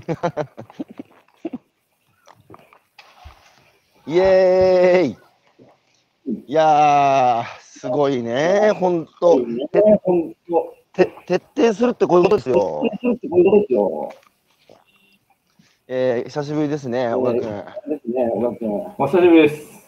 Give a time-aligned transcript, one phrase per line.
[4.06, 5.16] イエーイ
[6.46, 9.46] いやー、すごいね、本当て
[10.92, 12.82] て徹底するってこういうことですよ。
[15.86, 17.42] えー、久しぶりですね、小川君。
[17.42, 17.48] で
[18.02, 18.70] すね、小川君。
[18.98, 19.84] お久しぶりです。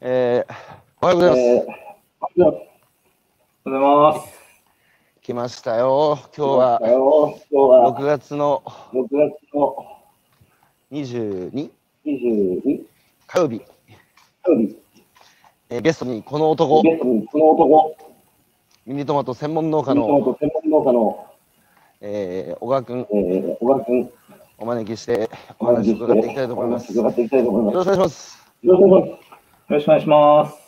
[0.00, 0.54] えー、
[1.00, 1.40] おはようございます。
[2.20, 2.50] おはよう
[3.64, 4.41] ございます。
[5.22, 8.60] 来ましたよ、今日は今日は6月の
[8.92, 9.76] 6月の
[10.90, 11.70] 22
[12.04, 12.84] 22
[13.28, 13.62] 火曜日、
[14.42, 14.76] 火曜日、
[15.70, 17.96] えーゲストにこの男、ゲストにこの男、
[18.84, 21.26] ミニトマト専門農家ミニトの、マト専門農家の、
[22.00, 24.10] えー小川君えー、小川君、
[24.58, 25.30] お招きして
[25.60, 26.92] おお話伺っていきたいと思います。
[26.92, 27.74] よ伺っていきたいと思います。
[27.74, 28.38] よろしくお願いします。
[28.62, 28.78] よろ
[29.78, 30.61] しくお願いします。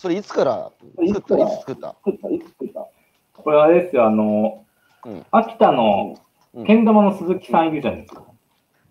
[0.00, 1.34] それいつから作った？
[1.36, 1.94] いつ作った？
[2.06, 2.86] 作った、いつ作った？
[3.34, 4.64] これあれですよ、あの、
[5.04, 6.18] うん秋田の
[6.54, 8.22] うんけん玉の鈴木さんいるじゃないですか。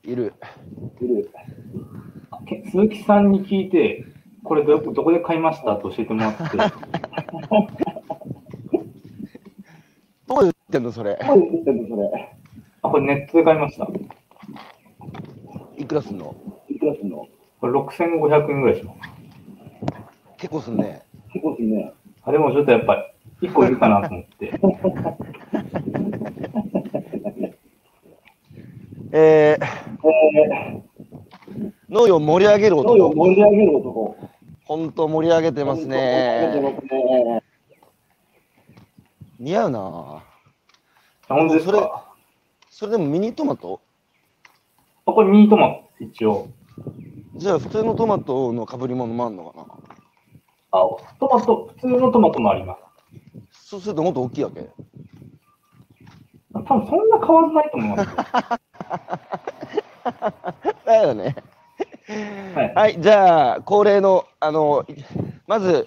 [0.04, 0.36] いる。
[1.02, 1.32] いる。
[2.46, 4.06] け鈴木さんに聞いて、
[4.44, 5.78] これどどこで買いました？
[5.78, 6.44] と教えてもらって。
[10.28, 11.18] どう言ってんのそれ？
[11.26, 12.38] どう言ってんのそれ？
[12.84, 13.88] あ、これネットで買いました。
[15.76, 16.36] いくらすんの？
[16.70, 17.28] いくらすんの？
[17.60, 19.00] これ6500円ぐらいします。
[20.40, 21.04] 結構すんね。
[21.34, 21.94] 結構すんね。
[22.24, 22.96] あ、でもちょっとやっぱ
[23.42, 24.54] り、1個いるかなと思って。
[29.12, 30.84] えー、え
[31.90, 33.26] 農業を盛り上げるー、農業男。
[33.26, 34.18] 盛り上げる男。
[34.66, 37.42] 本当盛り上げてますね。
[39.40, 40.24] 似合うな。
[41.28, 42.14] 本当ですそれか
[42.70, 43.82] それでもミニトマト？
[45.06, 46.48] あ、これミニトマト、一応。
[47.36, 49.79] じゃあ普通のトマトの被り物もあんのかな？
[50.72, 50.78] あ、
[51.20, 52.76] トマト、普通のトマトもありま
[53.52, 53.68] す。
[53.70, 54.70] そうするともっと大きいわけ？
[56.54, 58.16] 多分そんな変わらないと思いますよ。
[60.86, 61.36] だよね。
[62.56, 62.74] はい。
[62.74, 64.86] はい、じゃあ恒例の、あの、
[65.48, 65.86] まず、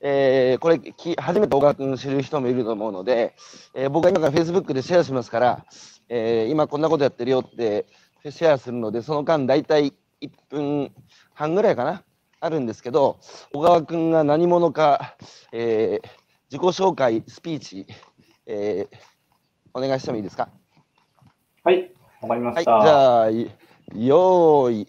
[0.00, 3.34] えーこれき、初めて小川君知る人もいると思うので、
[3.74, 5.64] えー僕が今から Facebook でシェアしますから、
[6.08, 7.86] えー今こんなことやってるよって
[8.30, 10.92] シェアするので、その間大体1分
[11.34, 12.04] 半ぐらいかな、
[12.40, 13.18] あるんですけど、
[13.52, 15.16] 小川君が何者か、
[15.52, 16.08] えー
[16.50, 17.86] 自己紹介、スピーチ、
[18.46, 18.96] えー
[19.74, 20.48] お願いしてもいいですか？
[21.62, 21.92] はい。
[22.22, 22.72] わかりまはい、じした。
[22.76, 23.50] ゃあ、い
[23.94, 24.88] よーい、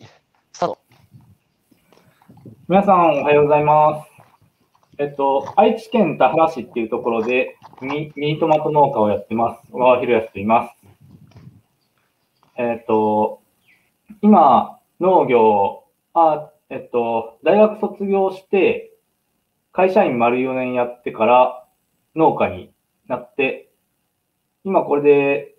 [0.53, 0.77] スタート。
[2.69, 4.09] 皆さん、おはようございます。
[4.99, 9.61] えっと、愛知県田原市っていうところでミミニトマト農家をやってます。
[9.71, 10.75] 小川博康と言います。
[12.57, 13.41] えっと、
[14.21, 15.83] 今、農業、
[16.13, 18.93] あ、えっと、大学卒業して、
[19.71, 21.65] 会社員丸4年やってから
[22.15, 22.71] 農家に
[23.07, 23.69] なって、
[24.63, 25.55] 今これで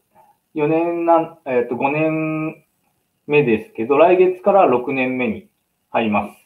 [0.55, 2.65] 4年なん、えっと、5年
[3.27, 5.49] 目ですけど、来月から6年目に
[5.91, 6.37] 入ります。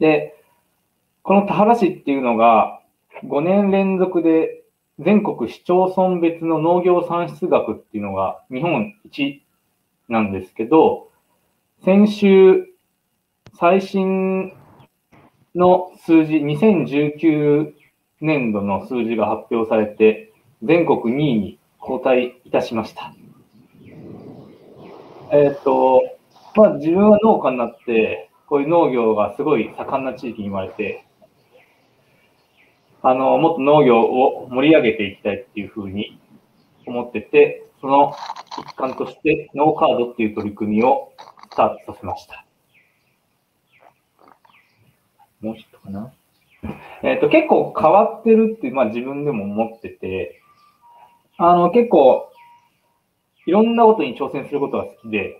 [0.00, 0.34] で、
[1.22, 2.80] この田原市っていうのが
[3.24, 4.64] 5年連続で
[4.98, 9.44] 全国市町村別の農業産出額っていうのが日本一
[10.08, 11.10] なんですけど、
[11.84, 12.71] 先週
[13.54, 14.54] 最新
[15.54, 17.72] の数字、2019
[18.22, 20.32] 年度の数字が発表されて、
[20.62, 23.14] 全国2位に後退いたしました。
[25.32, 26.02] えっ、と、
[26.56, 31.06] まあ自分は農家になって、こういう農業がすごい盛んな地域に生まれて、
[33.02, 36.18] あの、もっと農業を盛り上げていきたいっていうふうに
[36.86, 38.14] 思ってて、その
[38.58, 41.12] 一環として、ノーカードっていう取り組みを
[41.50, 42.46] スタートさせました。
[45.42, 46.12] もう一つかな？
[47.02, 50.40] えっ、と、結構変わってるって、まあ自分でも思ってて、
[51.36, 52.30] あの、結構、
[53.46, 55.36] いろんなことに挑戦することが好きで、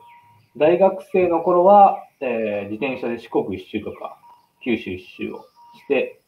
[0.57, 4.19] 大学生の頃は、えー自転車で四国一周とか、
[4.65, 5.47] 九州一周を
[5.77, 6.21] して、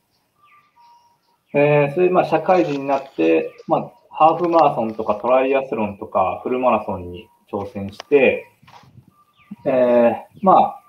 [1.53, 8.47] えーそれでまあ社会人になって、まあ、ハーフマラソンとかトライアスロンとかフルマラソンに挑戦して、
[9.65, 10.83] えーまあ、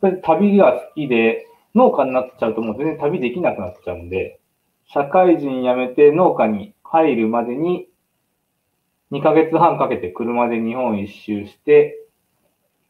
[0.00, 1.46] それ旅が好きで、
[1.76, 4.40] 農家になっちゃうともう全然旅できなくなっちゃうんで、
[4.86, 7.86] 社会人辞めて農家に入るまでに
[9.12, 11.98] 2ヶ月半かけて車で日本一周して、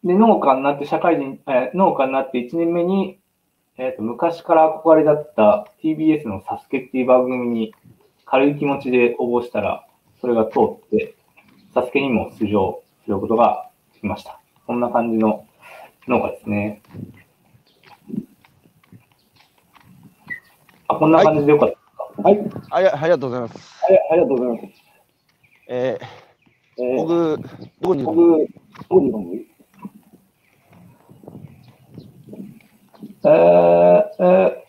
[0.04, 3.18] で、農家になって社会人、えー農家になって1年目に、
[3.76, 7.74] えっ、と、昔から憧れだった TBS のサスケっていう番組に
[8.24, 9.84] 軽い気持ちで応募したら、
[10.20, 11.16] それが通って、
[11.74, 14.40] サスケにも出場することができました。
[14.66, 15.44] そんな感じの
[16.06, 16.82] 農家ですね。
[20.88, 22.22] あ、こんな感じでよかったですか？
[22.22, 22.38] はい。
[22.70, 23.84] ありありがとうございます。
[23.84, 24.82] ありありがとうございます。
[25.68, 26.06] えー
[26.96, 27.38] 僕、
[27.80, 28.02] どこに？
[28.02, 28.46] いるの僕、ど
[28.88, 29.20] こにいるの？
[33.24, 34.64] えー、え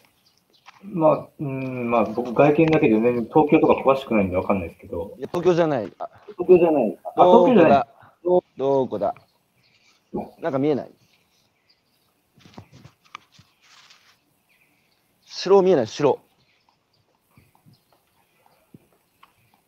[0.85, 5.13] ー、まあ、うん、まあ、僕、外見だけで全然東京とか詳しくないんでわかんないですけど。
[5.17, 5.93] いや東京じゃない。
[5.99, 6.97] あ東京じゃない。
[7.03, 7.71] あ、東京じゃない。
[7.71, 7.87] だ
[8.57, 9.13] どこだ？
[10.39, 10.91] なんか見えない
[15.39, 16.17] 城見えない、城。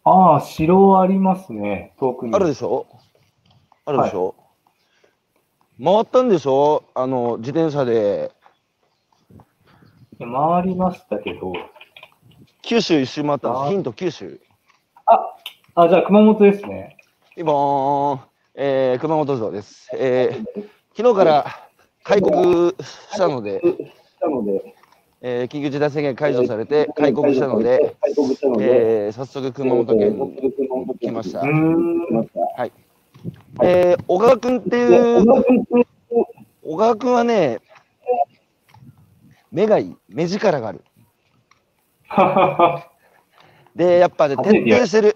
[0.03, 2.33] ああ、城ありますね、遠くに。
[2.33, 2.87] あるでしょ？
[3.85, 4.33] あるでしょ、
[5.81, 6.85] 回ったんでしょ？
[6.95, 8.31] あの、自転車で。
[10.17, 11.53] 回りましたけど。
[12.63, 13.61] 九州一周回ったんです。
[13.65, 14.41] あヒント、九州。
[15.05, 15.35] あ、
[15.75, 16.97] あ、じゃあ熊本ですね。
[17.35, 18.19] ピンポーン、
[18.55, 19.87] えー、熊本城です。
[19.93, 21.45] えー、昨日から
[22.01, 24.75] 開国したので、したので、
[25.21, 27.95] えー、緊急事態宣言解除されて開国したので、
[28.59, 31.47] えー、早速熊本県に来ましたうー。
[31.47, 32.27] ん。
[33.61, 35.25] えー、小川君っていう、
[36.63, 37.59] 小川君はね、
[39.51, 40.83] 目がいい、目力がある。
[43.75, 45.15] で、やっぱね、徹底してる、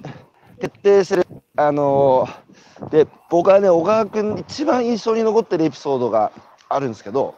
[0.59, 1.27] 徹底してる。
[1.55, 2.43] あのー
[2.89, 6.31] で、僕はね、小川君、一番印象に残ってるエピソードが
[6.69, 7.35] あるんですけど、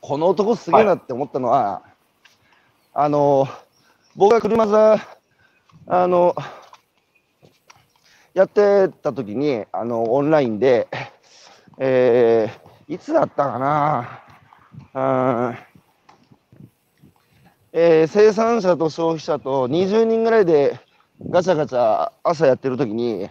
[0.00, 1.82] この男すげえなって思ったのは、
[2.94, 3.68] あのー
[4.16, 4.98] 僕が車座、
[5.86, 6.34] あの
[8.34, 10.88] やってた時に、あのオンラインで、
[11.78, 14.24] えーいつだったかな、
[14.94, 15.58] うん
[17.72, 20.80] えー生産者と消費者と20人ぐらいで
[21.28, 23.28] ガチャガチャ朝やってる時に、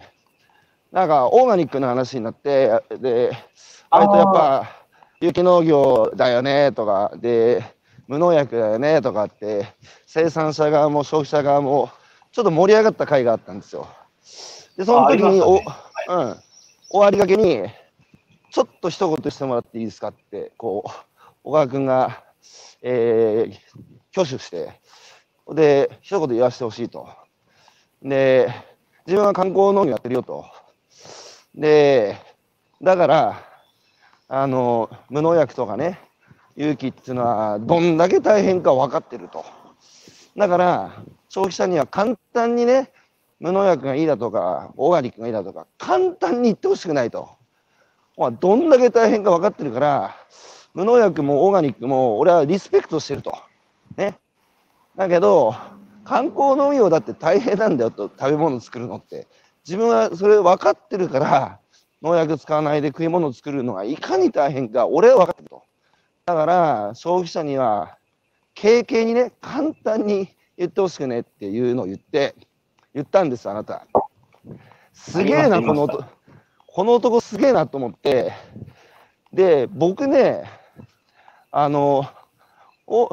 [0.92, 3.32] なんかオーガニックの話になって、で、
[3.90, 4.77] あれとやっぱ
[5.20, 7.64] 有機農業だよねとか、で、
[8.06, 9.66] 無農薬だよねとかって、
[10.06, 11.90] 生産者側も消費者側も
[12.32, 13.88] ちょっと盛り上がった回があったんですよ。
[14.76, 17.68] で、その時に、お、うん、終わりがけに、
[18.50, 20.90] ちょっと一言してもらっていいですかって、こう、
[21.42, 22.24] 小川君が、
[22.82, 24.72] えー挙手して、
[25.54, 27.08] で、一言言わせてほしいと。
[28.02, 28.52] で、
[29.06, 30.44] 自分は観光農業やってるよと。
[31.54, 32.16] で、
[32.82, 33.47] だから、
[34.30, 35.98] あの、無農薬とかね、
[36.54, 39.44] 有機っていうのは、どんだけ大変か分かってると。
[40.36, 42.92] だから、消費者には簡単にね、
[43.40, 47.30] 無農薬がいいだとか、オーガニックがいいだとか、簡単に言ってほしくないと。
[48.18, 50.16] まあ、どんだけ大変か分かってるから、
[50.74, 53.32] 無農薬もオーガニックも俺はリスペクトしてると。
[53.96, 54.18] ね。
[54.94, 55.54] だけど、
[56.04, 59.26] 観光農業だって大変なんだよと、食べ物作るのって。
[59.66, 61.60] 自分はそれ分かってるから、
[62.02, 65.62] 農薬使わないで食い物を作るのがいかに大変か、俺は分かってると。
[66.26, 67.98] だから、消費者には、
[68.60, 72.34] 軽々にね、簡単に言ってほしくねっていうのを言って、
[72.94, 73.86] 言ったんです、あなた。
[74.92, 76.04] すげえな、この男。
[76.66, 78.32] この男すげえなと思って、
[79.32, 80.44] で、僕ね、
[81.50, 82.04] あの、
[82.86, 83.10] お、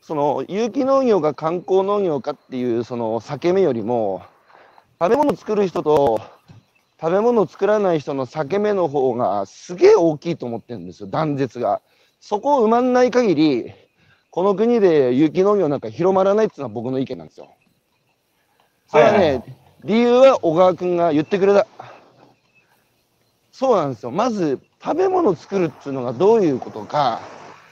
[0.00, 4.22] その有機農業か観光農業かっていうその裂け目よりも
[4.98, 6.20] 食べ物作る人と
[7.00, 11.80] 食べ物作らない人の裂け目の方がすげえ大きいと思ってるんですよ断絶が。
[12.20, 13.72] そこを埋まんない限り
[14.30, 17.54] この国で有機農業なんか広まらないっていうのは僕の意見なんですよ。
[18.88, 19.42] それはね、はいはい。
[19.84, 21.66] 理由は小川君が言ってくれた。
[23.52, 24.10] そうなんですよ。
[24.10, 27.20] まず食べ物作るっていうのがどういうことか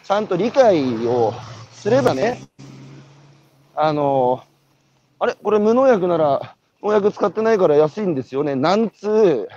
[0.03, 1.33] ちゃんと理解を
[1.73, 2.41] すればね、
[3.75, 4.43] あの、
[5.19, 6.56] あれ、これ無農薬なら、
[6.87, 9.49] 農薬使ってないから安いんですよね、なんつう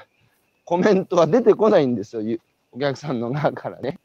[0.65, 2.39] コメントは出てこないんですよ、
[2.71, 3.99] お客さんの側からね。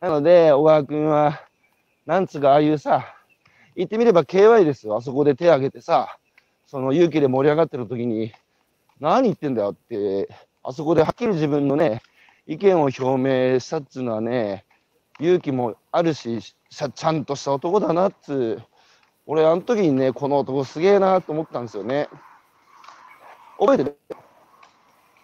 [0.00, 1.40] なので、小川君は、
[2.06, 3.12] なんつうか、ああいうさ、
[3.74, 6.16] 言ってみれば KY ですよ、あそこで手挙げてさ、
[6.66, 8.32] その勇気で盛り上がってる時に、
[9.00, 10.28] 何言ってんだよって、
[10.62, 12.02] あそこではっきり自分のね、
[12.46, 14.64] 意見を表明したっつうのはね、
[15.18, 16.40] 勇気もあるし、
[16.70, 18.62] ちゃんとした男だなっつう、
[19.30, 22.08] 俺、あの時にね、この男すげえなと思ったんですよね。
[23.58, 23.98] 覚えてる？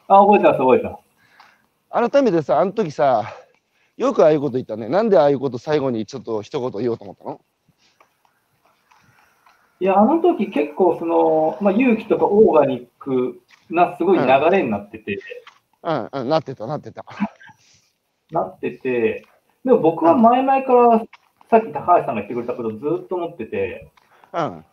[0.09, 2.11] あ、覚えてます、覚えてます。
[2.11, 3.25] 改めてさ、あの時さ、
[3.97, 4.89] よくああいうこと言ったね。
[4.89, 7.41] なんでああいうこと最後にちょっと一言言おうと思ったの？
[9.81, 15.19] いや、あの時結構その、まあ、有機とかオーガニックなすごい流れになってて、
[15.83, 17.05] うん、うん、なってた、なってた。
[18.31, 19.27] なってて、
[19.65, 20.99] でも僕は前々から
[21.51, 23.93] さっき高橋さんが言ってくれたことをずっと思ってて、
[24.33, 24.65] うん、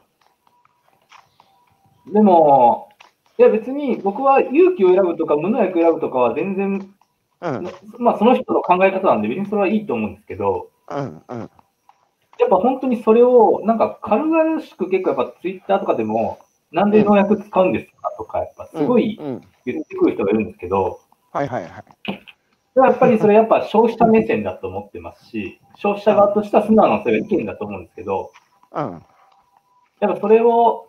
[2.13, 2.89] でも、
[3.37, 6.93] いや別に僕は勇気を選ぶとか無農薬を選ぶとかは全然、
[7.41, 11.49] うん、まあその人の考え方なんで別にそれはいいと思うんですけど、うん、うん、やっ
[12.49, 16.39] ぱ本当にそれをなんか軽々しく結構やっぱツイッターとかでも、
[16.71, 20.99] なんで農薬使うんですかとか、やっぱすごい言ってくる人がいるんですけど、
[21.31, 21.83] はいはいはい。
[22.75, 28.31] やっぱりそれやっぱ消費者目線だと思ってますし、消費者側としては素直なそれが意見だと思うんですけど、
[28.73, 29.03] うん。
[29.99, 30.87] やっぱそれを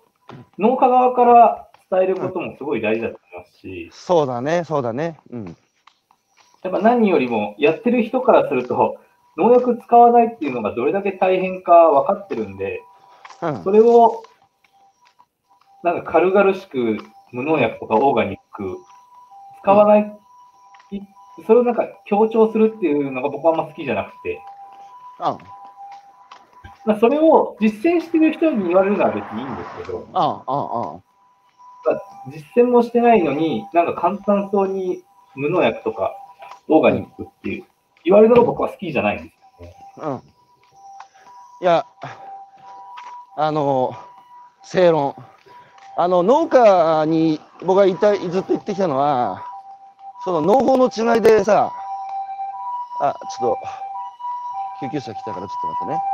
[0.58, 5.20] 農家側から伝えることもすごい大事だと思いますし、そうだね、そうだね。
[5.30, 5.44] うん。
[6.62, 8.98] やっぱ何よりもやってる人からすると、
[9.36, 12.80] 農薬使わないっていうのがどれだけ大変か分かってるんで、
[13.42, 13.62] うん。
[13.62, 14.22] それを
[15.82, 16.98] なんか軽々しく
[17.32, 18.78] 無農薬とかオーガニック
[19.62, 20.18] 使わない、
[20.92, 21.00] い
[21.46, 24.40] それをなんか強調するっていうのが僕はあんま好きじゃなくて、
[25.18, 25.36] あ
[26.84, 31.11] まあ、それを実践してる人に言われるのは別にいいんですけど、あああ
[32.28, 35.02] 実践もしてないのに、なんか簡単そうに
[35.34, 36.14] 無農薬とか
[36.68, 37.64] オーガニックっていう
[38.04, 39.76] 言われるのが僕は好きじゃないんですよね。
[39.98, 40.22] うん。
[41.62, 41.86] いや、
[43.36, 43.96] あの、
[44.62, 45.14] 正論。
[45.96, 49.44] あの、農家に僕がいた、ずっと言ってきたのは、
[50.24, 51.72] その農法の違いでさ、
[53.00, 53.56] あ、ちょっ
[54.80, 56.11] と、救急車来たからちょっと待ってね。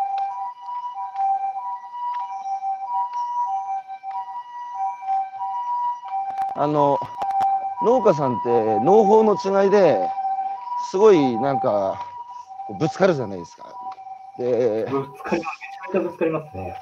[6.59, 6.99] あの、
[7.85, 10.09] 農家さんって農法の違いで
[10.91, 12.05] すごいなんか
[12.81, 13.73] ぶつかるじゃないですか。
[14.39, 15.61] で、ぶつかります。
[15.93, 16.75] めちゃめちゃぶつかりますね。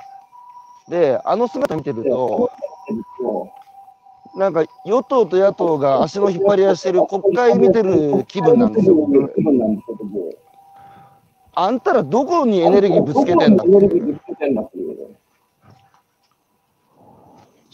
[0.89, 2.51] であの姿見てると、
[4.37, 9.35] なんか与党と野党が足の引っ張り合いしてる国会見てる気分なんですよ、僕。
[11.55, 13.65] あんたらどこにエネルギーぶつけてんだ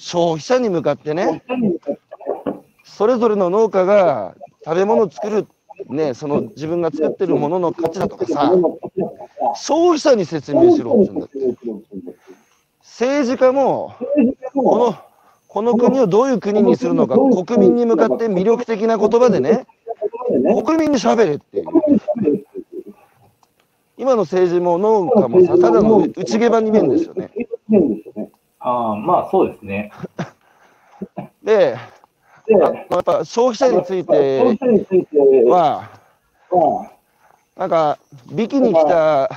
[0.02, 1.44] 消費者に向かってね、
[2.82, 5.46] それぞれの農家が食べ物を作る、
[5.88, 8.52] ね、その自分が作ってるものの価値だとかさ、
[9.54, 11.38] 消費者に説明しろって言うんだって。
[12.80, 13.94] 政治家も、
[14.52, 14.96] この、
[15.46, 19.66] この国をどういう国にするのか、国民に向かって魅力的な言葉でね、
[20.64, 21.66] 国民に喋れっていう。
[23.96, 27.30] 今の政治も農家もさ、ただの内毛場に見えるんですよね。
[28.64, 29.90] ああ、まあそうですね。
[31.42, 31.76] で、
[32.48, 35.88] やっぱ消費者については、
[37.56, 37.98] なんか、
[38.32, 39.28] ビキに来た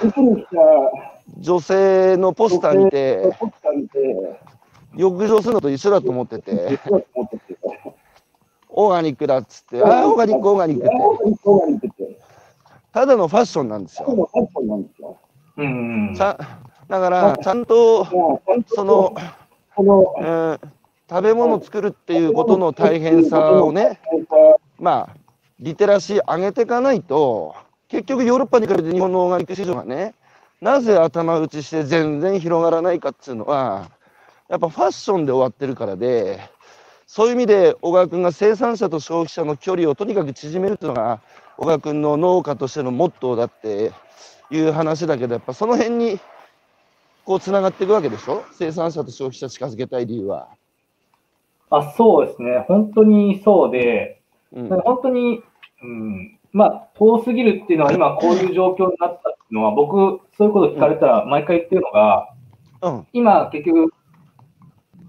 [1.39, 3.24] 女性のポスター見て、
[4.96, 6.79] 浴場するのと一緒だと思ってて、
[8.70, 12.20] オーガニックだっつって、ああ、オーガニック、オーガニックって、
[12.94, 14.08] ただのファッションなんですよ。
[15.58, 16.13] うん。
[16.15, 16.38] ちゃ
[16.88, 18.06] だから、ちゃんと、
[18.68, 19.13] その、
[20.20, 20.60] えー
[21.08, 24.00] 食べ物作るっていうことの大変さをね、
[24.80, 25.18] まあ、
[25.60, 27.56] リテラシー上げていかないと、
[27.88, 30.15] 結局ヨーロッパに比べて日本のオーガニック市場がね、
[30.62, 33.92] なぜ頭打ちして全然広がらないかっていうのは、
[34.50, 36.39] やっぱファッションで終わってるからで、
[37.06, 41.22] そういう意味で小川君が生産者と消費者の距離をとにかく縮めるっていうのが、
[41.58, 43.92] 小川君の農家としてのモットーだって
[44.50, 46.20] いう話だけど、やっぱその辺に
[47.25, 48.44] こうつながっていくわけでしょ？
[48.51, 50.48] 生産者と消費者近づけたい理由は。
[51.72, 52.63] あ、そうですね。
[52.67, 54.22] 本当にそうで、
[54.53, 54.70] うん。
[54.70, 55.41] 本当に、
[55.82, 62.29] うん、まあ、遠すぎるっていうのは、今こういう状況になったっていうのは、僕、そういうこと聞かれたら毎回言ってるのが、
[62.84, 63.08] うん。
[63.12, 63.91] 今、結局、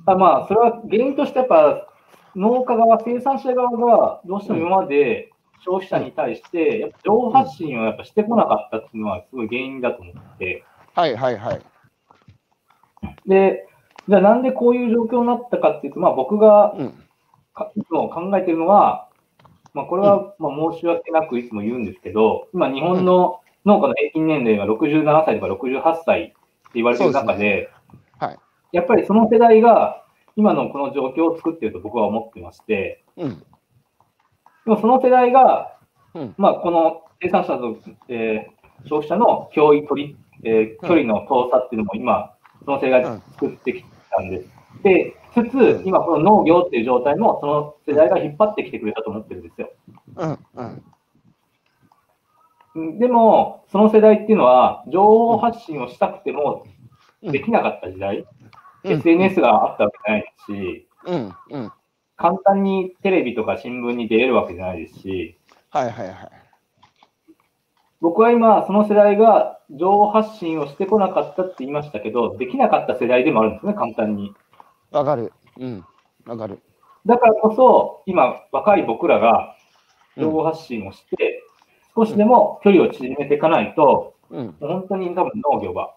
[0.07, 1.87] あまあ、それは原因としてやっぱ、
[2.35, 5.31] 農家側、生産者側がどうしても今まで
[5.65, 11.61] 消費者に対して、やっぱ情報発信をやっぱしてこなかったっていうのは、すごい原因だと思ってて、はいはいはい。
[13.27, 13.67] で、
[14.09, 16.95] じゃあなんでこういう状況になったかっていうと、まあ僕がうん
[17.55, 19.09] かいつも考えてるのは、
[19.75, 26.35] まあこれはまあ申し訳なくいつも言うんですけど、今日本の農家の平均年齢が67歳とか68歳って
[26.75, 27.71] 言われてる中で、
[28.19, 28.39] はい。
[28.73, 30.05] やっぱりその世代が
[30.37, 33.39] 今のこの状況を作っていると僕は思ってまして、うん。
[33.39, 33.45] で
[34.67, 35.73] もその世代が、
[36.15, 37.79] うんまあこの生産者と、
[38.09, 42.36] えー消費者の教育取り、えー距離の遠さっていうのも今、
[42.67, 44.49] その世代が作ってきたんです。
[44.83, 49.71] で、つつ、今この農業っていう状態もその世代が引っ張ってきてくれたと思ってるんですよ。
[50.17, 50.39] うん。
[50.55, 50.83] うん。
[52.75, 56.67] うんでも、その世代っていうのは、情報発信をしたくても
[57.23, 58.27] うんできなかった時代、うん
[58.89, 61.35] SNS があったわけじゃないですし、うん。
[61.51, 61.73] うん。
[62.17, 65.37] 簡単にテレビとか新聞に出れるわけじゃないですし、
[65.71, 66.46] はいはいはい。
[68.01, 74.35] 僕は今、その世代が情報発信をしてこなかったって言いましたけど、できなかった世代でもあるんですね、簡単に。
[74.91, 75.33] わかる。
[75.59, 75.85] うん。
[76.27, 76.61] わかる。
[77.07, 79.57] だからこそ、今、若い僕らが
[80.17, 81.43] 情報発信をして、
[81.95, 84.57] 少しでも距離を縮めていかないと、うん。
[84.61, 85.95] 本当に多分農業が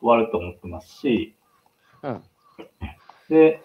[0.00, 1.34] 終わると思ってますし、
[2.02, 2.22] うん。
[3.30, 3.62] で、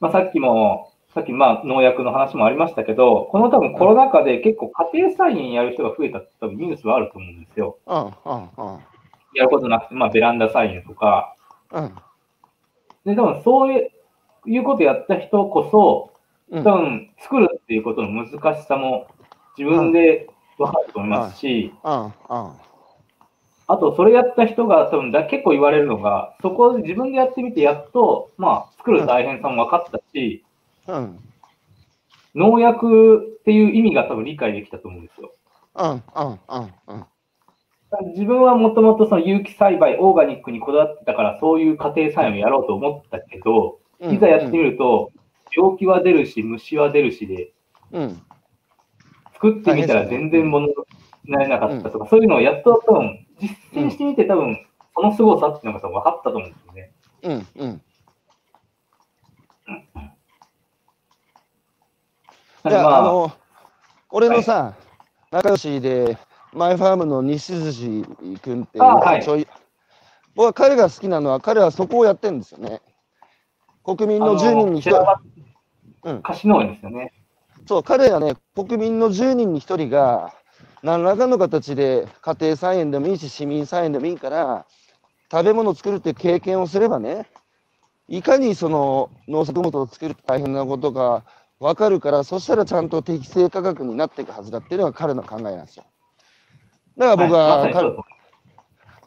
[0.00, 7.78] まあ、さっきも、さっきまあ農薬の話もありましたけど、この多分コロナ禍で結構家庭菜園やる人が増えたって多分ニュースはあると思うんですよ。
[7.86, 8.14] うんうんうん。
[9.34, 11.36] やることなくて、まあベランダ菜園とか。
[11.70, 11.94] うん。
[13.04, 13.72] で、多分そう
[14.46, 16.10] いうことやった人こそ、
[16.50, 16.64] うん。
[16.64, 19.06] 多分作るっていうことの難しさも
[19.56, 20.28] 自分で
[20.58, 22.04] 分かると思いますし、うん。
[22.06, 22.12] うん。
[23.66, 30.43] あとそれやった人が多分だ結構言われるのが、そこで自分でやってみてやっと、まあ作る大変さも分かったし、
[30.88, 31.18] うん。
[32.34, 35.32] 農薬っていう意味が多分理解できたと思うんですよ。
[35.76, 37.04] うんうんうんうん。
[38.12, 45.12] 自分はもともとその有機栽培、オーガニックにこだわってたから、そういう家庭菜園をやろうと思ったけど、うんいざやってみると、
[45.56, 47.52] 病気は出るし、虫は出るしで、
[47.92, 48.22] うん。
[49.34, 50.74] 作ってみたら全然物に
[51.26, 54.58] なれなかったとか、そういうのをやっと多分実践してみて、多分
[54.94, 56.92] その凄さっていうのが分かったと思うんですよね。
[57.22, 57.82] うんうん
[62.66, 63.32] いや、まあ、あの、
[64.10, 64.74] 俺のさ、
[65.30, 66.16] 仲良しで、
[66.52, 68.04] マイファームの西筋
[68.42, 69.46] 君っていうあはい。
[70.34, 72.80] 僕は彼が好きなのは、彼はそこをやってるんですよね。
[73.84, 75.20] 国民の10人に1人、
[76.04, 76.22] うん。
[76.22, 77.12] 貸し農園ですよね。
[77.66, 80.32] そう、彼はね、国民の10人に1人が、
[80.82, 84.64] 何らかの形で家庭菜園でもいいし、市民菜園でもいいから、
[85.30, 87.26] 食べ物を作るっていう経験をすればね、
[88.08, 91.24] いかにその農作物を作るって大変なことが
[91.60, 95.84] 分かるから、そしたらちゃんと適正価格になっていくはずだっていうのが彼の考えなんですよ。
[96.96, 97.96] だから僕は、はいまさにそう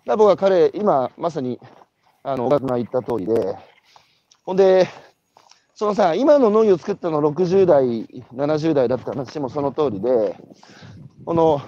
[0.06, 1.60] だ僕は彼、今まさに
[2.24, 3.56] あの小川君が言った通りで、
[4.44, 4.88] ほんで、
[5.76, 10.36] そのさ、今の農業を作ったの60代、70代だった話もその通りで、
[11.26, 11.62] この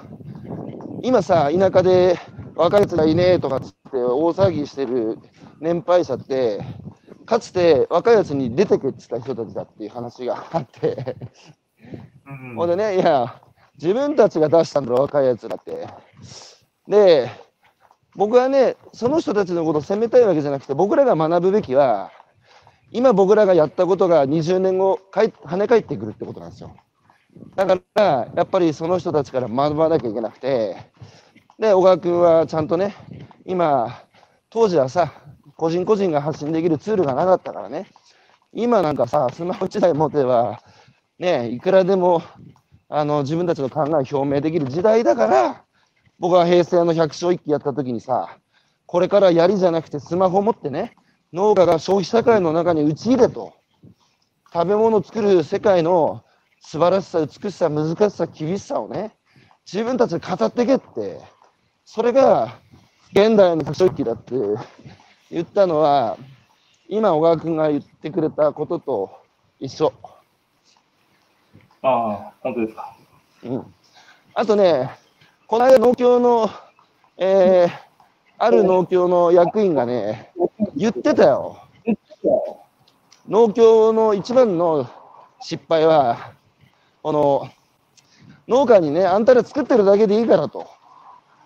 [1.04, 2.18] 今さ、田舎で
[2.56, 5.20] 若いやつがいねえとかっつって大騒ぎしてる
[5.60, 6.62] 年配者って、
[7.30, 11.16] かつて若いやつに出てけって言った人たちだっていう話があって、
[12.26, 13.40] うんほんでね、いや、
[13.80, 15.88] 自分たちが出したんだろ、若いやつらって。
[16.88, 17.30] で、
[18.16, 22.10] 僕はね、その人たちのことを責めたいわけじゃなくて、僕らが学ぶべきは、
[22.90, 26.76] 今僕らがやったことが20年後、かい跳ね返ってくるってことなんですよ。
[27.56, 30.78] だから、やっぱりその人たちから学ばなきゃいけなくて、
[31.60, 32.96] で、小川君はちゃんとね、
[33.46, 34.02] 今、
[34.50, 35.14] 当時はさ、
[35.60, 37.88] 個人個人が発信できるツールがなかったからね、
[38.54, 40.62] 今なんかさ、スマホ1台持てば、
[41.20, 42.24] ね、いくらでも
[42.88, 45.64] あの自分たちの考えを表明できる時代だから、
[46.18, 48.38] 僕は平成の百姓一揆やった時にさ、
[48.86, 50.96] これから槍じゃなくてスマホ持ってね、
[51.34, 53.54] 農家が消費社会の中に打ち入れと、
[54.54, 56.24] 食べ物を作る世界の
[56.62, 59.12] 素晴らしさ、美しさ、難しさ、厳しさをね、
[59.70, 61.20] 自分たちで語ってけって、
[61.84, 62.60] それが
[63.12, 64.36] 現代の百姓一揆だって
[65.32, 66.18] 言ったのは、
[66.88, 69.12] 今小川君が言ってくれたことと
[69.60, 69.94] 一緒。
[71.82, 72.96] ああ、本当ですか。
[73.44, 73.74] うん、
[74.34, 74.90] あとね、
[75.48, 76.50] この間農協の、
[77.18, 77.90] えー
[78.42, 80.32] ある農協の役員がね、
[80.74, 81.58] 言ってたよ。
[83.28, 84.90] 農協の一番の
[85.42, 86.32] 失敗は、
[87.04, 87.50] この
[88.48, 90.68] 農家にね、あんたら作ってるだけでいいからと、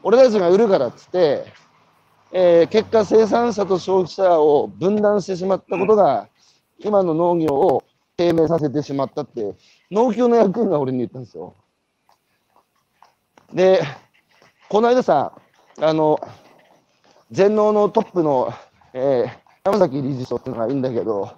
[0.03, 1.45] 俺たちが売るからっつって、
[2.35, 6.27] えー結果、生産者と消費者を分断してしまったことが、
[6.79, 7.83] 今の農業を
[8.17, 9.55] 低迷させてしまったって、
[9.91, 11.53] 農協の役員が俺に言ったんですよ。
[13.53, 13.83] で、
[14.67, 15.33] この間さ、
[15.79, 16.19] あの、
[17.29, 18.51] 全農のトップの、
[18.93, 21.37] えー山崎理事長っていうのがいいんだけど、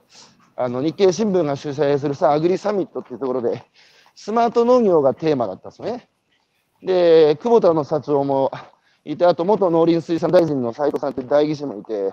[0.55, 3.63] あの日経新聞が主催するさ、アグリサミットっていうところで、
[4.15, 6.09] スマート農業がテーマだったんですよね。
[6.81, 8.49] で、久保田の社長も
[9.05, 12.11] いて、あと元農林水産大臣の斉藤さんって代議士もいて、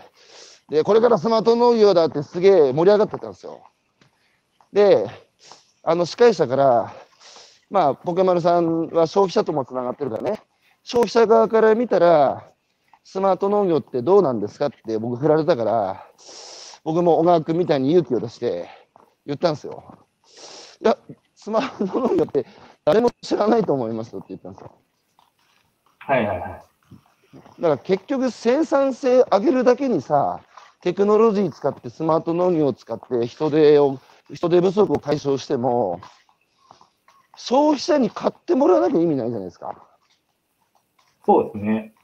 [0.68, 3.62] で、これからスマート農業だってすげえ盛り上がってたんですよ。
[4.72, 5.06] で、
[5.82, 6.94] あの司会者から、
[7.70, 10.42] まあ、ポケマルさんは消費者ともつながってるからね、
[10.82, 12.44] 消費者側から見たら、
[13.04, 16.06] スマート農業ってどうなんですかって僕振られたから、
[16.84, 18.68] 僕も小川君みたいに勇気を出して
[19.26, 19.98] 言ったんですよ。
[20.82, 20.96] いや、
[21.34, 22.46] スマート農業って
[22.84, 24.72] 誰も知らないと思いますよって言ったんですよ。
[25.98, 26.71] はいはいはい。
[27.34, 30.40] だから結局生産性上げるだけにさ、
[30.82, 33.98] テクノロジー使ってスマート農業を使って人手を、
[34.32, 36.00] 人手不足を解消しても、
[37.36, 39.74] 消費者に買ってもらわなきゃ意味ないじゃないですか。
[41.24, 41.94] そうですね。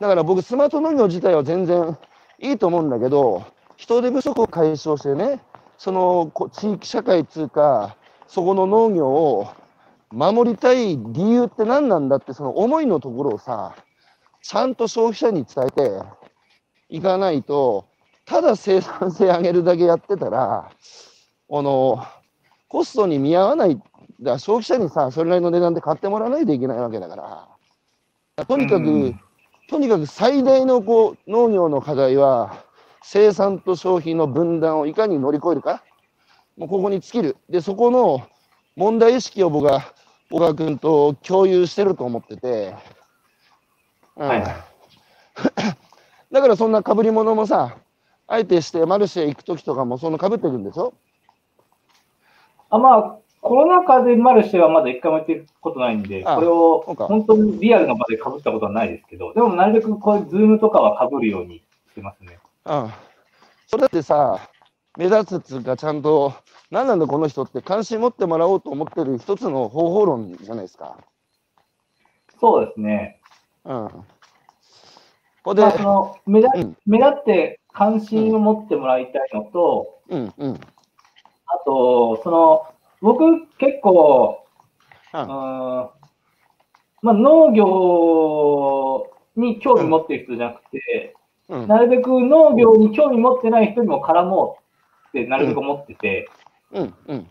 [0.00, 1.96] だから僕、スマート農業自体は全然
[2.40, 3.44] いいと思うんだけど、
[3.76, 5.40] 人手不足を解消してね、
[5.78, 9.48] そのこ地域社会つうか、そこの農業を
[10.10, 13.74] 守りたい理由って何なんだって、その思いのところをさ、
[14.48, 16.02] ちゃんと消費者に伝えて
[16.88, 17.88] いかないと、
[18.24, 20.70] ただ生産性上げるだけやってたら、
[21.50, 22.06] あの
[22.68, 23.82] コストに見合わない、
[24.20, 27.48] だ消費者にさ、それなりの値段で買ってもらわないといけないわけだか
[28.36, 29.20] ら、とにかく、うん。
[29.68, 32.64] とにかく最大のこう農業の課題は、
[33.02, 35.82] 生産と消費の分断をいかに乗り越えるか、
[36.56, 37.36] もうここに尽きる。
[37.48, 38.24] で、そこの
[38.76, 39.92] 問題意識を僕は
[40.30, 42.76] 小川君と共有してると思ってて、
[44.16, 44.54] うんはいはい
[46.32, 47.76] だからそんな被り物もさ、
[48.26, 50.92] あえてしてマルシェ行くときとかもその被ってるんでしょ？
[52.68, 61.58] あまあ、コロナ禍でマルシェはまだ一回もやってることないんで、あこれを本当にリアルな場で被ったことはないですけど、でもなるべくこういうズームとかは被るように
[61.90, 62.38] してますね。
[62.64, 62.90] うん。
[63.68, 64.40] それだってさ、
[64.98, 66.32] 目立つっつうか、ちゃんと、
[66.70, 70.96] 何なんだこの人って関心持ってもらおうと思ってる一つの方法論じゃないですか。
[72.40, 73.15] そうですね。
[73.66, 73.88] うん。
[73.88, 74.04] こ
[75.44, 76.76] こでまあ、、その目立うん。
[76.86, 82.66] 目立って関心を持ってもらいたいのと、うん、うん、あと、その、
[83.00, 84.44] 僕結構、
[85.12, 85.26] ううんん
[87.02, 91.14] まあ、農業に興味持ってる人じゃなくて、
[91.48, 94.58] うん、なるべく農業に興味持ってない人にも絡も
[95.14, 96.28] うってなるべく思ってて、
[96.72, 97.30] うん、うん、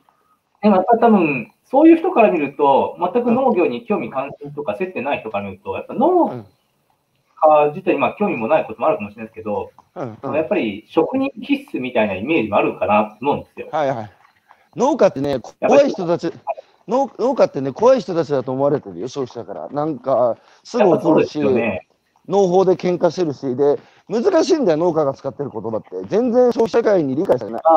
[0.62, 6.46] でもやっぱり多分、そういう人から見ると、全く農業に興味関心とか接点ない人から見ると、やっぱ農うん
[7.36, 10.34] 家自体にまあ興味もないこともあるかもしれないですけど、うん、うん。
[10.34, 13.68] やっぱり職人気質みたいなイメージもあるかなと思うんですよ。
[13.72, 14.12] はいはい。
[14.76, 16.32] 農家ってね、怖い人たち、
[16.88, 19.70] 農農家ってね、怖い人たちだと思われてるよ、消費者から。
[19.70, 21.88] なんか、すぐ怒るし、よね。
[22.28, 25.90] 農法で喧嘩してるし、で、難しいんだよ、農家が使ってる言葉って。
[26.08, 27.62] 全然消費者会に理解されない。
[27.64, 27.74] あ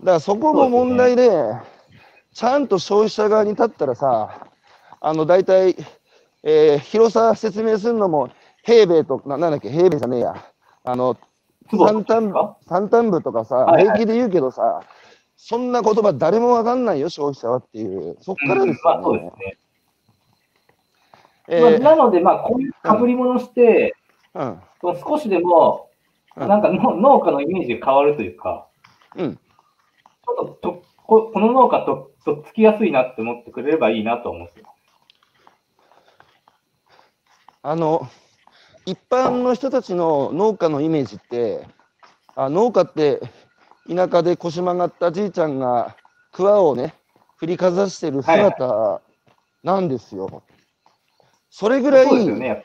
[0.00, 1.30] だからそこも問題で、
[2.34, 4.46] ちゃんと消費者側に立ったらさ、
[5.00, 5.76] あの、大体、
[6.42, 8.30] えー広さ説明するのも、
[8.64, 10.34] 平米と、ななんだっけ、平米じゃねえや。
[10.84, 11.16] あの、
[11.70, 14.82] 坪三単部か三単部とかさ、はいはい平気で言うけどさ、
[15.36, 18.16] そんな言葉誰もわかんないよ、消費者はっていう。
[18.20, 19.32] そっからですまあそうでよね。
[19.36, 19.58] すね。
[21.48, 23.94] えまあ、ーなので、まあ、こういう被り物して、
[24.34, 28.66] うん、少しでも、うんなんかの農家のイメージが変わるというか、
[29.16, 29.36] うん。
[29.36, 34.72] ちょっととここの農家ととっつきやすいなって思ってくれればいいなと思ってます。
[37.62, 38.08] あの、
[38.86, 41.66] 一般の人たちの農家のイメージって、
[42.34, 43.20] あ農家って
[43.88, 45.96] 田舎で腰曲がったじいちゃんが
[46.32, 46.94] 桑をね、
[47.36, 49.02] 振りかざしてる姿
[49.62, 50.42] なんですよ。
[51.50, 52.64] それぐらい。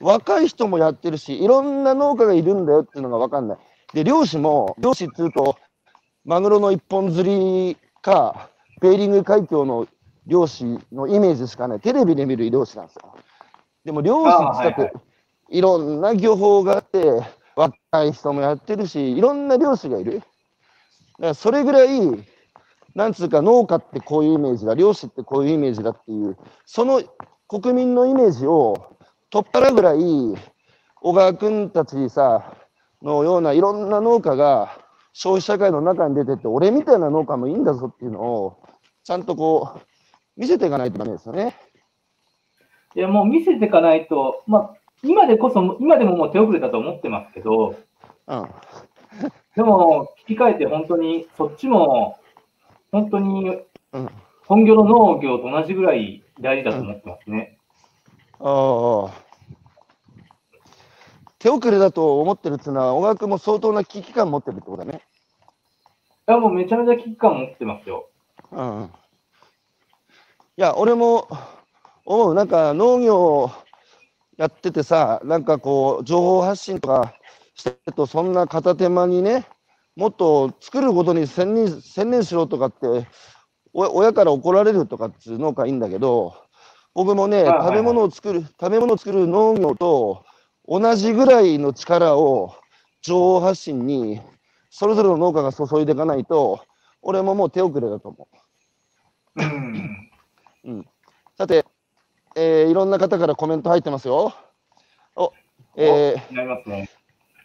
[0.00, 3.58] 若い人もやってるし、いろんな農家がいるんだよっていうのが分かんない。
[3.94, 5.56] で、漁師も、漁師っていうと、
[6.26, 9.86] マグロの一本釣りか、ベーリング海峡の
[10.26, 11.80] 漁師のイメージしかない。
[11.80, 13.14] テレビで見る漁師なんですよ。
[13.84, 14.92] でも漁師って言ったって、あはい
[15.50, 17.22] いろんな漁法があって、
[17.54, 20.14] 若い人もやってるし、いろんな漁師がいる。
[20.14, 20.26] だか
[21.18, 22.00] らそれぐらい、
[22.96, 27.04] なんつうか農家ってこういうイメージだ、漁師ってこういうイメージだっていう、その
[27.46, 28.96] 国民のイメージを
[29.30, 29.98] 取っ払うぐらい、
[31.00, 32.52] 小川君たちさ、
[33.00, 34.85] のようないろんな農家が
[35.18, 38.62] 消費社会の中に出てって、俺みたいな農家もいいんだぞっていうのを、
[39.02, 39.80] ちゃんとこう、
[40.36, 41.56] 見せていかないとダメですよね。
[42.94, 47.76] いや、もう見せていかないと、まあ、今でこそ、今でももう手遅れだと思ってますけど、
[48.26, 48.48] うん。
[49.56, 52.18] でも、聞き換えて本当に、そっちも、
[52.92, 54.10] 本当にうん。
[54.46, 57.56] 本業の農業と同じぐらい大事だと思ってますね。
[58.38, 59.25] ああ。
[61.46, 65.02] 手遅れだと思ってるっていうのは、小川君も相当な危機感持ってるってことだね。
[66.28, 68.08] いや、もうめちゃめちゃ危機感持ってますよ。
[68.50, 68.90] うん。
[70.56, 71.28] いや、俺も
[72.04, 73.48] 思う、なんか農業
[74.36, 77.14] やっててさ、なんかこう、情報発信とか
[77.54, 79.46] してると、そんな片手間にね、
[79.94, 83.06] もっと作ることに専念専念しろとかって、
[83.72, 86.34] お親から怒られるとかっていう農家いいんだけど、
[86.92, 90.24] 僕もね、食べ物を作る、食べ物を作る農業と
[90.68, 92.54] 同じぐらいの力を
[93.02, 94.20] 情報発信に、
[94.70, 96.60] それぞれの農家が注いでいかないと、
[97.02, 98.28] 俺ももう手遅れだと思
[99.36, 99.40] う。
[100.64, 100.88] うん。
[101.36, 101.64] さて、
[102.34, 104.34] えーいろんな方からコメント入ってますよ。
[105.14, 105.32] お、
[105.76, 106.90] えーね。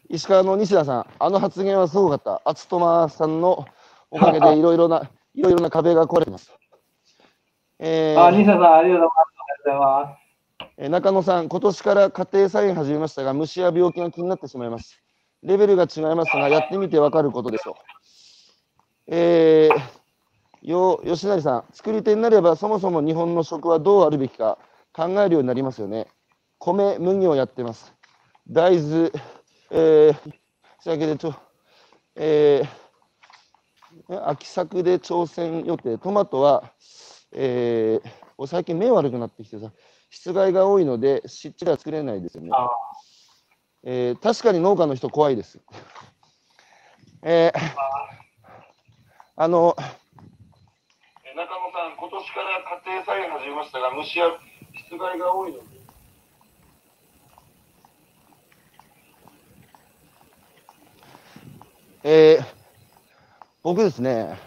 [0.09, 2.41] 石川の西田さん、あの発言はすごかった。
[2.43, 3.65] 厚友さんの
[4.09, 6.51] おかげでいろいろな、いろいろな壁が壊れてます。
[7.79, 9.07] えーあ、西田さん、ありがとう
[9.65, 10.20] ございます。
[10.77, 15.01] えー中野さん、今年から家庭菜園始めましたが、虫や病気が気になってしまいます。
[15.43, 17.75] レベルが違いますが、やってみてわかることでしょう。
[19.07, 24.57] えー、よ吉成さん、作り手になれば、そもそも日本の食はどうあるべきか
[24.93, 26.07] 考えるようになりますよね。
[26.59, 27.93] 米、麦をやってます。
[28.47, 29.11] 大豆、
[29.71, 30.15] えー、
[30.81, 31.35] 仕上げでちょ、
[32.15, 35.97] えー、秋作で挑戦予定。
[35.97, 36.71] トマトは、
[37.33, 39.71] えー、最近目悪くなってきてさ、
[40.11, 42.51] 室外が多いので、湿地が作れないですよね。
[43.83, 45.59] えー、確かに農家の人怖いです。
[47.23, 47.59] えー、
[49.37, 49.73] あの、
[51.33, 54.25] 中野さん、今年から家庭菜園始めましたが、虫や
[54.85, 55.63] 室外が多いので、
[62.03, 62.45] えー、
[63.63, 64.37] 僕ですね、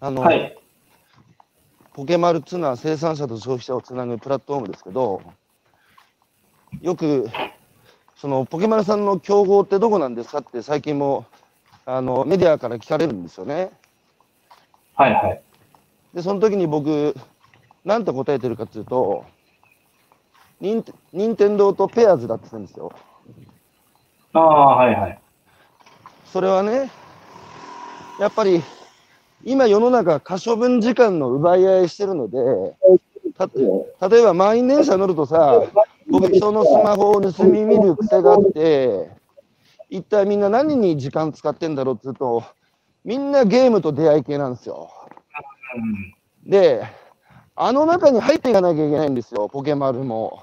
[0.00, 0.59] あの、はい、
[1.92, 5.22] ポケマルツナ生産者と消費者をつなぐプラットフォームですけど、
[6.80, 7.28] よく、
[8.16, 11.26] そのポケマルさんの競合ってどこなんですかって最近も
[11.86, 13.70] あのメディアから聞かれるんですよね。
[14.94, 15.42] はいはい。
[16.14, 17.14] で、その時に僕、
[17.84, 19.24] なんて答えてるかっていうと、
[20.60, 20.84] 任
[21.36, 22.92] 天堂とペアーズだって言うんですよ。
[24.34, 25.20] ああ、はいはい。
[26.26, 26.90] それはね、
[28.20, 28.62] やっぱり
[29.44, 32.38] 今世の中可処分時間の奪い合いしてるので、
[34.08, 35.62] 例えば満員電車乗るとさ、
[36.08, 39.10] 僕人のスマホを盗み見る癖があって、
[39.88, 42.44] 一体みんな何に時間使ってんだろうって言うと、
[43.04, 44.90] みんなゲームと出会い系なんですよ。
[46.44, 46.84] で、
[47.56, 50.42] あの中に入っていかなきゃいけないんですよ、ポケマルも。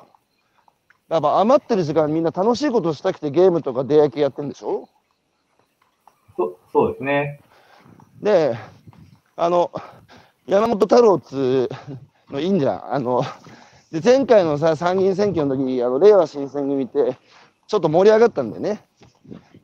[1.08, 4.90] やっぱ余ってる時間みんな楽しいことしたくてゲームとか出会い系やってるんでしょ？
[6.36, 7.40] そそうですね。
[8.22, 8.58] で、
[9.39, 9.71] あの、
[10.47, 11.69] 山本太郎つ
[12.32, 12.93] のいいんじゃん。
[12.95, 13.21] あの、
[13.91, 17.15] で前回のさ、参議院選挙の時、あの、令和新選組って、
[17.67, 18.82] ちょっと盛り上がったんだよね。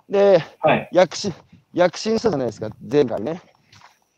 [0.08, 1.34] で、はい、躍進、
[1.74, 3.42] 躍進したじゃないですか、前回ね。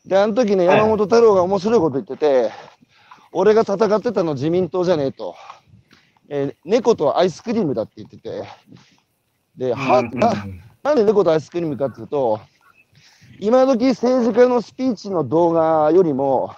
[0.06, 2.52] で、あの時ね、山本太郎が面白いこと言ってて、
[3.32, 5.36] 俺が戦ってたの自民党じゃねえと。
[6.28, 8.44] えー、猫とアイスクリームだって言ってて、
[9.56, 10.34] で、は、な、
[10.84, 12.42] なんで猫とアイスクリームかっていうと、
[13.40, 16.54] 今時政治家のスピーチの動画よりも、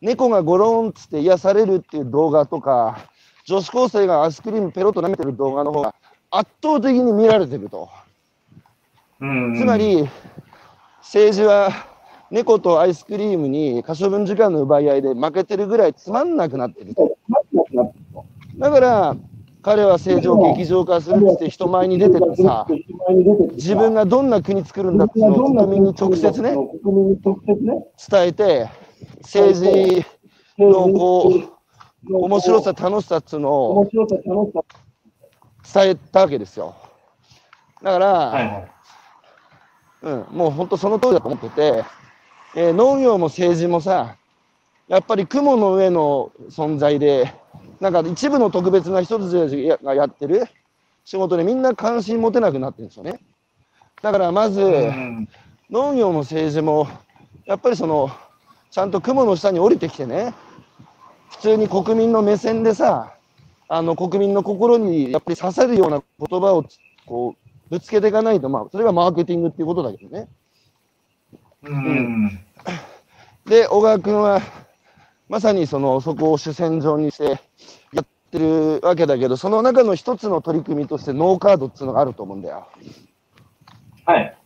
[0.00, 2.98] 猫がゴロンっつって癒されるっていう動画とか、
[3.46, 5.94] 女子高生がアイスクリームペロッと舐めてる動画の方が
[6.30, 7.88] 圧倒的に見られてると。
[9.18, 9.22] つ
[9.64, 10.08] まり、
[10.98, 11.70] 政治は
[12.30, 17.16] 猫とアイスクリームに可処分時間の奪い合いで負けてるぐらいつまんなくなってると。
[18.58, 19.16] だから、
[19.62, 22.66] 彼は政治を劇場化するって人前に出ててさ、
[23.52, 28.68] 自分がどんな国作るんだっていうのを国民に直接ね、伝えて、
[29.22, 30.04] 政治
[30.58, 31.34] のこ
[32.08, 33.86] う、面白さ、楽しさっていうのを
[35.72, 36.74] 伝えたわけですよ。
[37.82, 38.68] だから、
[40.02, 41.84] うん、もう本当その通りだと思ってて、
[42.56, 44.16] えー、農業も政治もさ、
[44.88, 47.32] やっぱり雲の上の存在で、
[47.80, 50.46] なんか一部の特別な人たちがやってる
[51.04, 53.18] 仕事でみんな関心持てなくなってるんですよね。
[54.02, 54.60] だからまず、
[55.70, 56.88] 農業も政治も、
[57.46, 58.10] やっぱりその、
[58.70, 60.34] ちゃんと雲の下に降りてきてね、
[61.30, 63.14] 普通に国民の目線でさ、
[63.68, 66.64] あの国民の心にやっぱり刺さるような言葉を
[67.06, 70.28] こうぶつけていかないと、まあ、それがマーケティングっていうことだけどね。
[71.62, 72.40] うん、
[73.46, 74.40] で、小川君は、
[75.30, 77.40] まさにその、そこを主戦場にして
[77.92, 82.66] やってるわけだけど、その中の一つの取り組みとしてノーカードっていうのがあると思うんだよ。
[84.04, 84.36] はい。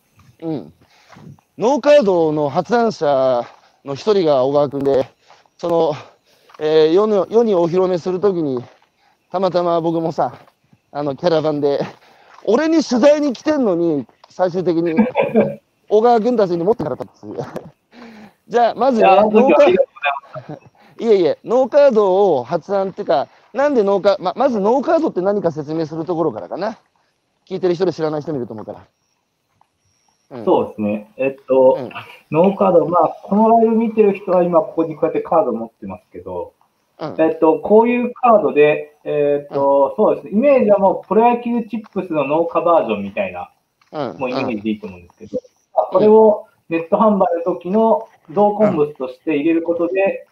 [0.41, 0.73] うん。
[1.57, 3.47] ノーカードの発案者
[3.83, 5.09] の一人が小川君で、
[5.57, 5.93] その、
[6.59, 8.63] えー、世の世にお披露目するときに、
[9.31, 10.37] たまたま僕もさ、
[10.91, 11.79] あの、キャラバンで、
[12.43, 14.93] 俺に取材に来てんのに、最終的に、
[15.89, 17.35] 小川君たちに持ってかれたっつう。
[18.47, 20.59] じゃあ、まずね、ノーカード、
[20.99, 26.77] いえいえ、ノーカードを発案っていうか、なんでノーカー、ま、まずノーカードって何か説明するところからかな。
[27.47, 28.85] 聞いてる人で知らない人もいると思うから。
[30.37, 31.13] うん、そうですね。
[31.17, 31.89] えっと、うん、
[32.31, 36.53] ノーカード、まあ、このライブ見てる人は今ここにこうやってカード持ってますけど、
[36.99, 43.51] うん、えっと、こういうカードで、えっと、そうですね、イメージはもうプロ野球チップスの農家バージョンみたいな、
[43.91, 45.39] もうイメージでいいと思うんですけど、
[45.73, 50.25] これをネット販売の時の同梱物として入れることで、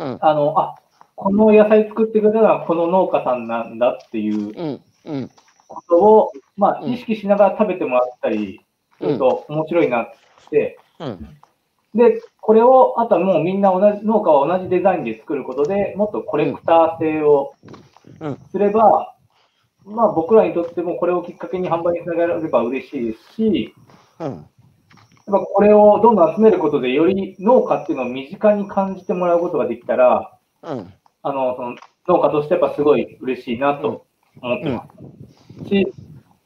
[0.00, 0.76] あの、あ、
[1.14, 4.80] この野菜作ってくれたのはこの農家さんなんだっていう
[5.68, 8.60] ことを、まあ、意識しながら食べてもらったり
[8.98, 10.10] すると面白いなっ
[10.50, 10.78] て、
[11.94, 17.54] で、これを、あとはもうみんな同じ、農家は同じデザインで作ることでもっとコレクター性を
[18.50, 19.14] すれば、
[19.84, 23.74] うん、まあ僕らにとってもこれをきっかけに販売につながれば嬉しいですし、
[24.20, 24.46] うん、
[25.30, 31.76] やっぱこれをどんどん集めることで、より農家っていうのを身近に感じてもらうことができたら、うん、あのその
[32.08, 34.06] 農家としてやっぱすごい嬉しいなと
[34.42, 34.86] 思ってま
[35.62, 35.68] す。
[35.68, 35.86] し、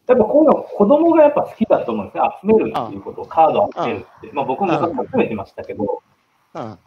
[0.07, 2.23] やっぱこういうの子供がやっぱ好きだと思うんですね。
[2.43, 4.31] 集めるっていうこと、カードを集めるって。
[4.35, 6.03] まあ僕も集めてましたけど、
[6.55, 6.79] うん。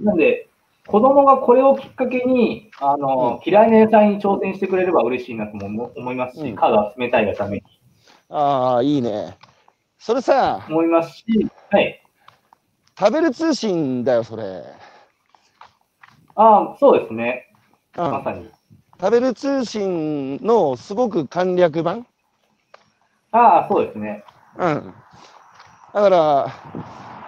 [0.00, 0.48] なんで、
[0.86, 7.62] 子供がこれをきっかけに、あの、嫌いな野菜に挑戦してくれれば嬉しいなとも思思いますし、うんカードを集めたいがために
[8.30, 9.36] ああ、いいね。
[10.06, 11.24] それさ、思いますし、
[11.70, 11.98] はい。
[12.98, 14.62] 食べる通信だよ、それ。
[16.34, 17.50] ああ、そうですね。
[17.96, 18.10] うん。
[18.10, 18.50] まさに。
[19.00, 22.06] 食べる通信のすごく簡略版？
[23.32, 24.22] ああ、そうですね。
[24.58, 24.94] うん。
[25.94, 26.48] だから、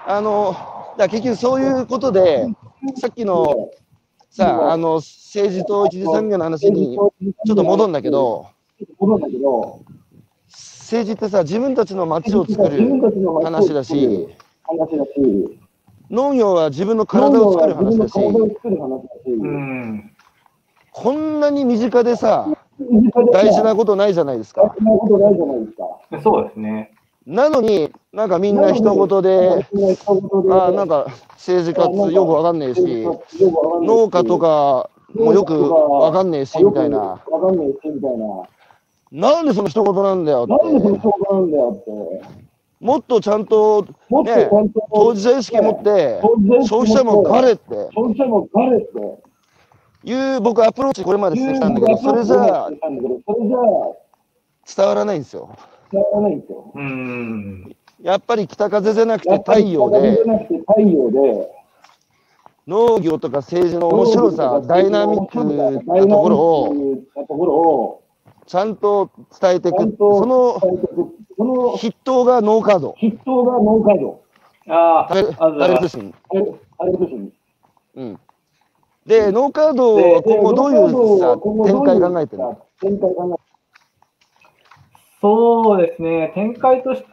[0.07, 0.55] あの、
[0.99, 2.47] だ結局そういうことで、
[3.01, 3.71] さっきの
[4.29, 7.11] さ、あの、政治と一次産業の話にちょ
[7.55, 8.51] っと戻るんだけど、
[8.99, 9.81] 戻るんだけど、
[10.87, 13.01] 政治ってさ、自分たちの街を作る
[13.43, 14.29] 話だし、
[14.63, 15.59] 話だし、
[16.09, 20.13] 農業は自分の体を作る話だし、作る話だし、うん。
[20.93, 22.47] こんなに身近でさ、
[23.33, 24.63] 大事なことないじゃないですか。
[24.63, 26.21] なことないじゃないですか。
[26.23, 26.93] そうですね。
[27.27, 29.67] なのに、なんかみんな一言で、
[30.53, 33.05] あなんか政治家ってよくわかんねえし、
[33.83, 37.21] 農家とかもよくわかんねえし、みたいな。
[39.17, 40.53] なんでその一言なんだよって。
[40.53, 41.85] なんでその人なんだよっ
[42.21, 42.47] て。
[42.81, 46.21] もっとちゃんともっとちゃんと、当事者意識持って、
[46.69, 49.27] 消費者も彼って消費者も彼って。
[50.05, 52.79] いう僕アプローチこれまでしてきたんだけど、それじゃあそれ
[53.49, 53.63] じゃあ、
[54.77, 55.49] 伝わらないんですよ。
[55.91, 56.73] 伝わらないんですよ。
[56.75, 57.77] うん。
[58.03, 61.51] やっぱり北風じゃなくて太陽で、なくて太陽で、
[62.67, 66.75] 農業とか政治の面白さ、ダイナミックなところを
[67.17, 68.03] なところを、
[68.47, 69.97] ちゃんと伝えていく。
[69.99, 70.61] その
[71.37, 72.95] その筆頭がノーカード。
[72.99, 74.23] 筆頭がノーカード。
[74.69, 76.15] あ食べ食べる通信。
[76.31, 77.29] あれ、あれですね。
[77.97, 78.21] うん。
[79.05, 82.59] で、ノーカードは今後どういうさ展開考えてるの？
[82.81, 83.43] 展開考え
[85.21, 87.05] そうですね、展開とし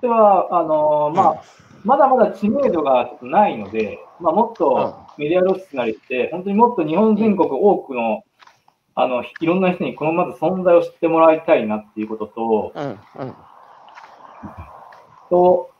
[0.00, 1.42] ては、あのまあ、
[1.84, 8.22] まだまだ知名度がちょっとないので、まあ、もっとメディア露出なりして、本当にもっと日本全国多くの
[9.02, 13.34] あのいろんな人にこのまず存在を知ってもらいたいなっていうことと、うんうん。
[15.30, 15.70] と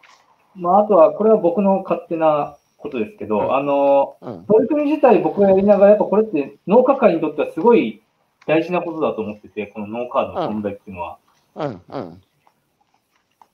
[0.55, 3.55] まあ、あとは、これは僕の勝手なことですけど、うん。
[3.55, 4.45] あのうん。
[4.47, 8.03] 取り組み自体僕がやりながら、やっぱこれって農家会にとってはすごい
[8.47, 11.19] 大事なことだと思ってて、このノーカードの存在っていうのは。
[11.57, 11.83] うん。
[11.89, 12.21] うん。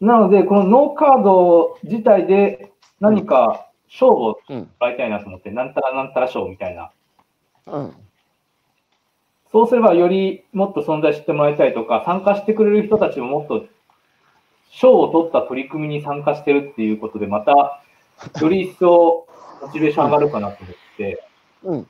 [0.00, 4.58] なので、このノーカード自体で何か賞をうん。
[4.58, 6.90] もらいたいなと思って、なんたらなんたら賞みたいな。
[9.56, 13.64] うんそうすればよりもっと存在してもらいたいとか、参加してくれる人たちももっと
[14.70, 17.82] 賞を取った取り組みに参加してるっていうことで、また
[18.38, 19.26] より一層
[19.62, 21.24] モチベーション上がるかなと思って、
[21.62, 21.88] うんっ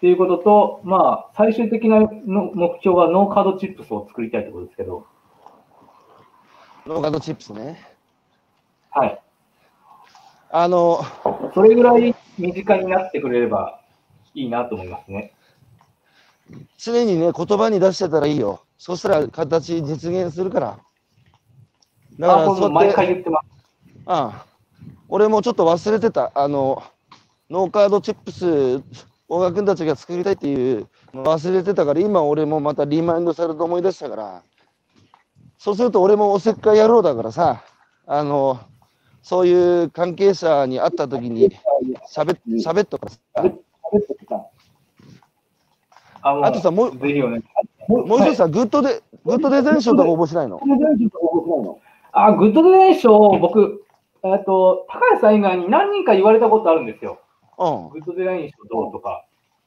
[0.00, 5.06] ていうことと、まあ、最終的なの目標は農カードチップスを作りたいところですけど、
[6.84, 7.80] 農カードチップスね。
[8.90, 9.22] はい。
[10.50, 11.00] あの、
[11.54, 13.80] それぐらい身近になってくれれば
[14.34, 15.32] いいなと思いますね。
[16.78, 18.62] 常にね、言葉に出してたらいいよ。
[18.78, 20.78] そしたら形実現するから。
[22.18, 23.46] だかあ、ら、こそうやって、毎回言ってます。
[24.06, 24.46] ああ
[25.08, 26.32] 俺もちょっと忘れてた。
[26.34, 26.82] あの、
[27.50, 28.82] ノーカードチップス、
[29.28, 34.42] 大川君たちが作りたいっていうの忘れてたから、今俺もまたリマインドされて思い出したから、
[35.58, 37.64] そうすると俺もおせっかい野郎だからさ、
[38.06, 38.60] あの、
[39.22, 41.48] そういう関係者に会った時に
[42.14, 43.18] 喋っ喋っとかさ、
[46.26, 47.46] ああとさもうぜひお願いし
[47.86, 50.58] もう一つさ、グッドで、グッドデザイン賞とか応募しないの？
[52.12, 53.84] あ、グッドデザイン賞、僕、
[54.22, 57.20] えっと、高橋さん以外に何人か言われたことあるんですよ。
[57.58, 57.90] うん。
[57.90, 59.26] グッドデザイン賞どうとか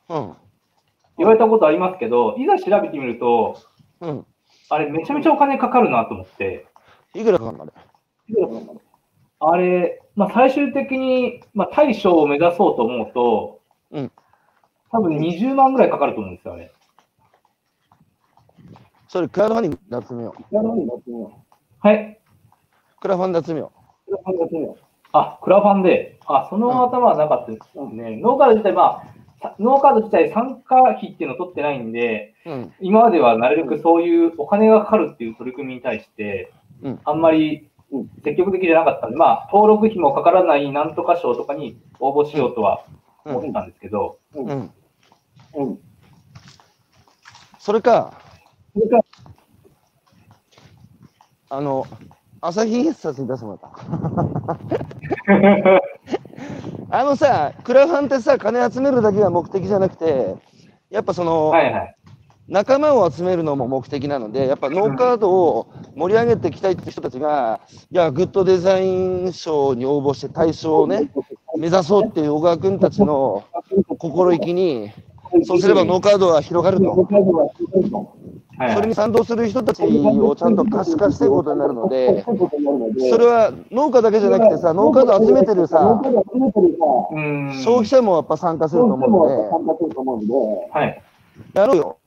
[0.09, 0.33] うん。
[1.19, 3.59] 言われたことありますけど、いざ調べてみると、
[4.01, 4.25] うん。
[4.69, 6.65] あれめちゃめちゃお金かかるなと思って、
[7.13, 7.71] いくらかかるのあれ？
[9.39, 13.59] あれ、まあ、最終的に、まあ、大賞を目指そうと思うと、
[13.91, 14.11] うん
[14.91, 16.71] 多分20万ぐらいかかると思うんですよ、あれ。
[19.07, 21.87] それ、クラウドファンディングで集めよう。
[21.87, 22.19] はい。
[22.99, 23.71] クラファンで集めよ
[25.13, 28.17] あ、クラファンで、あ、その頭はなかったですね。
[28.17, 32.51] ノーカード自体、まあ、さノーカード自体参加費っていうのを取ってないんで、う。
[32.51, 32.73] うん。
[32.81, 37.69] 今まではなるべくそういうお金がかかるっていう取り組みに対して、うんあんまり
[38.23, 42.83] 積極的じゃなかったんで、まあ、登録費もかからないなんとか賞とかに応募しようとは
[43.27, 44.71] 思ってたんですけど、うん。
[45.55, 45.79] うん
[47.59, 48.13] それか、
[48.73, 49.03] それから
[51.49, 51.85] あの、
[52.39, 54.59] 朝日印刷に出してもらっ
[55.69, 55.87] た。
[56.97, 60.35] あのさ、クラファンってさ、金集めるだけが目的じゃなくて、
[60.89, 61.95] やっぱその、はいはい。
[62.47, 67.59] 仲間を集めるのも目的なので、やっぱノーカードを盛り上げていきたいって人たちが、
[67.91, 71.11] いや、グッドデザイン賞に応募して大賞をね、
[71.57, 73.43] 目指そうっていう小川君たちの
[73.87, 74.91] 心意気に、
[75.43, 76.91] そうすればノーカードは広がると。
[78.57, 86.01] はいそれに賛同する人たちをちゃんと可視化していくことになるので、それは農家だけじゃなくてさ、農家ド集めてるさ、
[87.11, 87.53] うん。
[87.63, 91.03] 消費者もやっぱ参加すると思うので、はい。
[91.53, 91.97] やろうよ。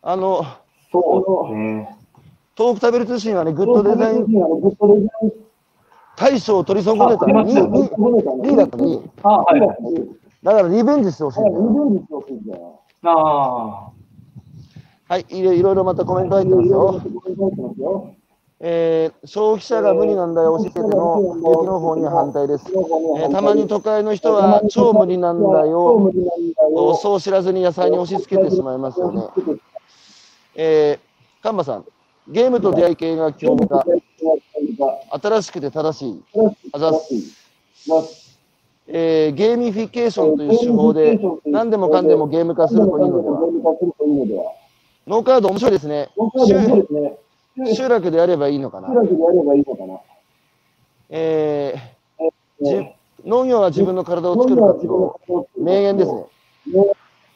[0.00, 0.46] あの、
[0.90, 1.94] そうね。
[2.56, 4.26] 東北食べる通信はね、グッドデザイン
[6.16, 8.84] 大賞を取り損ねたのに、2位だったの。
[8.84, 9.60] に、あ、はい。
[10.42, 12.80] だからリベンジしてほしいんだよ。
[13.04, 13.90] あ
[15.08, 18.14] はい、いろいろまたコメント入ってますよ。
[18.64, 21.20] えー消費者が無理なんだよ、押し付けての。
[21.36, 22.64] 有機農法には反対です。
[22.70, 26.12] えーたまに都会の人は超無理なんだよ、
[27.02, 29.22] そう知らずに野菜に押し付けてしまいますよね。
[30.54, 31.84] えー、カンバさん、
[32.28, 33.56] ゲームと出会い系が基本
[35.10, 36.22] 化、新しくて正しい、
[36.72, 37.14] あざっす。
[38.88, 44.52] えーゲーミフィケーションという手法で何でもかんでもゲーム化するといいのでは。
[45.06, 46.08] ノーカード面白いですね。
[47.66, 48.88] 集集落でやればいいのかな。
[51.10, 52.86] えーじ
[53.24, 55.20] 農業は自分の体を作る活動。
[55.56, 56.24] 名言ですね。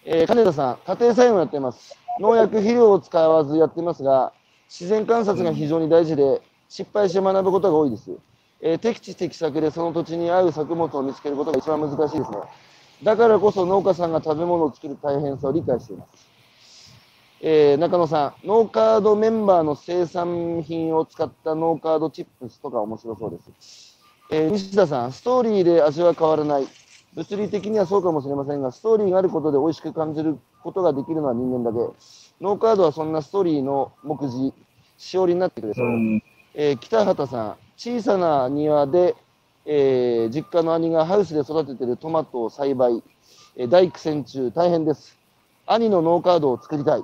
[0.05, 1.97] えー金田さん、家庭菜園をやっています。
[2.21, 4.33] 農薬、肥料を使わずやっていますが、
[4.69, 8.11] 自然観察が非常に大事で、失敗して学ぶことが多いです。
[8.61, 12.39] えー適地適作でその土地に合う作物を見つけることが一番難しいですね。
[13.03, 16.27] だからこそ農家さんが食べ物を作る大変さを理解しています。
[17.43, 23.99] えー中野さん、ノーカードメンバーの生産品を使ったノーカードチップスとか面白そうです。
[24.31, 26.67] えー西田さん、ストーリーで味は変わらない。
[27.15, 31.79] 物理的にはそうかもしれませんが、ストーリーがあることで美味しく感じることができるのは人間だけ。
[32.41, 34.53] ノーカードはそんなストーリーの目次、
[34.99, 35.75] しおりになってくれ。
[35.75, 35.89] そうう。
[35.91, 36.23] ん。
[36.59, 39.15] えー北畑さん、小さな庭で、
[39.67, 43.03] えー実家の兄がハウスで育ててるトマトを栽培、
[43.57, 45.19] えー大苦戦中、大変です。
[45.67, 47.03] 兄のノーカードを作りたい。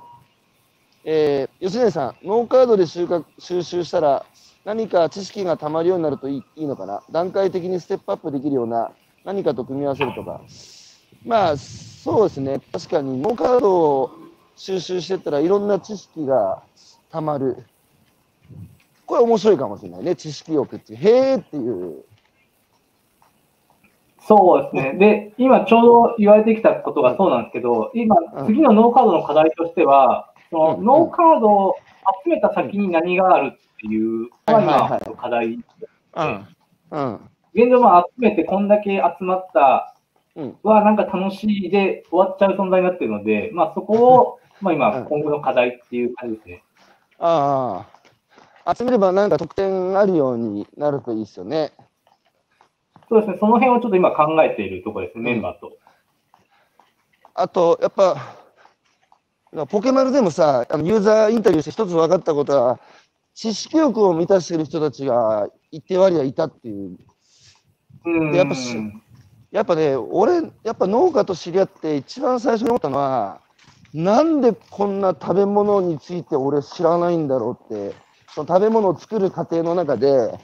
[1.05, 4.25] えー吉成さん、ノーカードで収穫収集したら、
[4.65, 7.03] 何か知識がたまるようになるといいいいのかな？
[7.11, 8.91] 段階的にステップアップできるような
[9.23, 10.41] 何かと組み合わせるとか。
[11.23, 12.59] まあ、そうですね。
[12.71, 14.11] 確かに、ノーカードを
[14.55, 16.63] 収集してったらいろんな知識が
[17.11, 17.63] たまる。
[19.13, 20.15] これ面白いかもしれないね。
[20.15, 20.99] 知識欲っていう。
[20.99, 22.03] へーっていう。
[24.19, 24.93] そうですね。
[24.97, 31.75] で、今ちょうど言われてきたことがそうなんですけど、今うん、次のノーカードの課題としては、そのうんノーカードを
[32.25, 35.45] 集めた先に何があるっていうのがはいはいはい今の課題。
[35.45, 36.47] うん。
[36.89, 37.13] うん。
[37.53, 39.95] 現状まあ集めてこんだけ集まった
[40.35, 40.57] うん。
[40.63, 46.63] はなんか楽しいで終わっちゃう存在になってるので、まあそこを、まあ今今後の課題っていう感じですね。
[47.19, 48.02] ああ。
[48.75, 51.71] 集めればなんか得点あるようになるといいですよね。
[53.09, 53.37] そうですね。
[53.39, 55.77] その辺をちょっと今考えているところですね、メンバーと。
[57.35, 58.37] あと、やっぱ、
[59.67, 62.79] ポケマルでもさ、ユーザーインタビューして一つ分かったことは、
[63.33, 66.97] 知識欲を満たしてる人たちが一定割合いたっていう。
[68.05, 68.77] うやっぱし
[69.51, 73.41] やっぱね、俺、やっぱ農家と知り合って一番最初に思ったのは、
[73.93, 77.95] なんでこんな食べ物について俺知らないんだろうって、
[78.33, 80.39] その食べ物を作る過程の中で、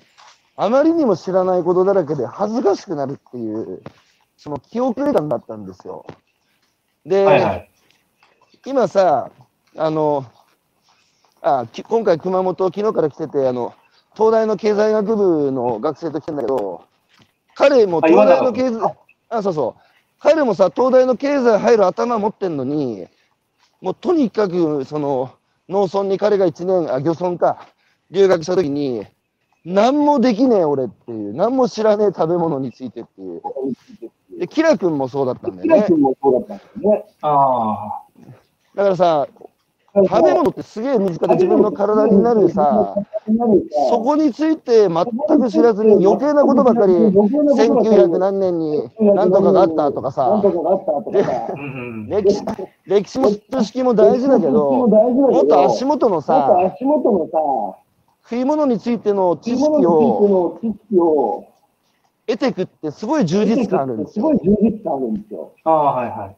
[0.56, 3.82] あまりにも知らないことだらけで恥ずかしくなるっていう、
[4.38, 6.06] その記憶感だったんですよ。
[7.06, 7.70] で、はいはい。
[8.66, 9.32] 今さ、
[9.76, 10.26] あの、
[11.42, 13.74] あき今回熊本、昨日から来てて、あの、
[14.16, 16.84] 東大の経済学部の学生と来てんだけど、
[17.56, 18.96] 彼もあ東大の岩経済、
[19.30, 19.82] あ、そうそう。
[20.20, 23.08] 彼もさ、東大の経済入る頭持ってんのに、
[23.82, 25.32] もうとにかく、その、
[25.70, 27.66] 農村に彼が1年、あ、漁村か、
[28.12, 29.06] 留学した時に、
[29.66, 33.42] 何もできねえ俺っていう、何も知らねえ食べ物についてっていう。
[34.40, 35.88] で、キラ君もそうだったんだよね。
[37.22, 38.02] あ
[38.76, 39.28] だからさ、
[39.94, 42.96] 食べ物ってすげえ身近で自分の体になるさ、
[43.90, 45.06] そこについて全
[45.42, 50.42] く知らずに余計なことばかり、1900何年に何とかがあったとかさ。
[52.08, 52.44] 歴史
[52.86, 56.76] 歴史も知識も大事だけど、もっと足元のさ、
[58.30, 60.20] 食い物についての知識を
[62.28, 64.20] 得ていくってすごい充実感あるんです
[65.34, 65.52] よ。
[65.64, 66.36] ああ、はいはい。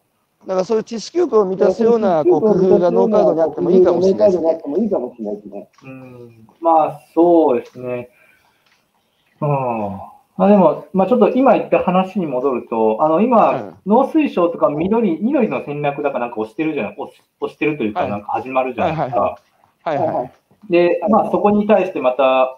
[0.47, 4.61] だからそういう知識欲を満たすようなこう工夫がノーカードにあってもいいかもしれないですね。
[5.83, 6.47] うん。
[6.61, 8.09] まあ、そうですね。
[9.41, 9.49] うん。
[9.49, 19.39] ままあでも、まあちょっと今言った話に戻ると、あの今、農水省とか緑、緑の戦略だかなんか押してるじゃない、押押してるというか、なんか始まるじゃないですか。
[19.83, 20.40] はいはい。
[20.69, 22.57] で、まあそこに対してまた、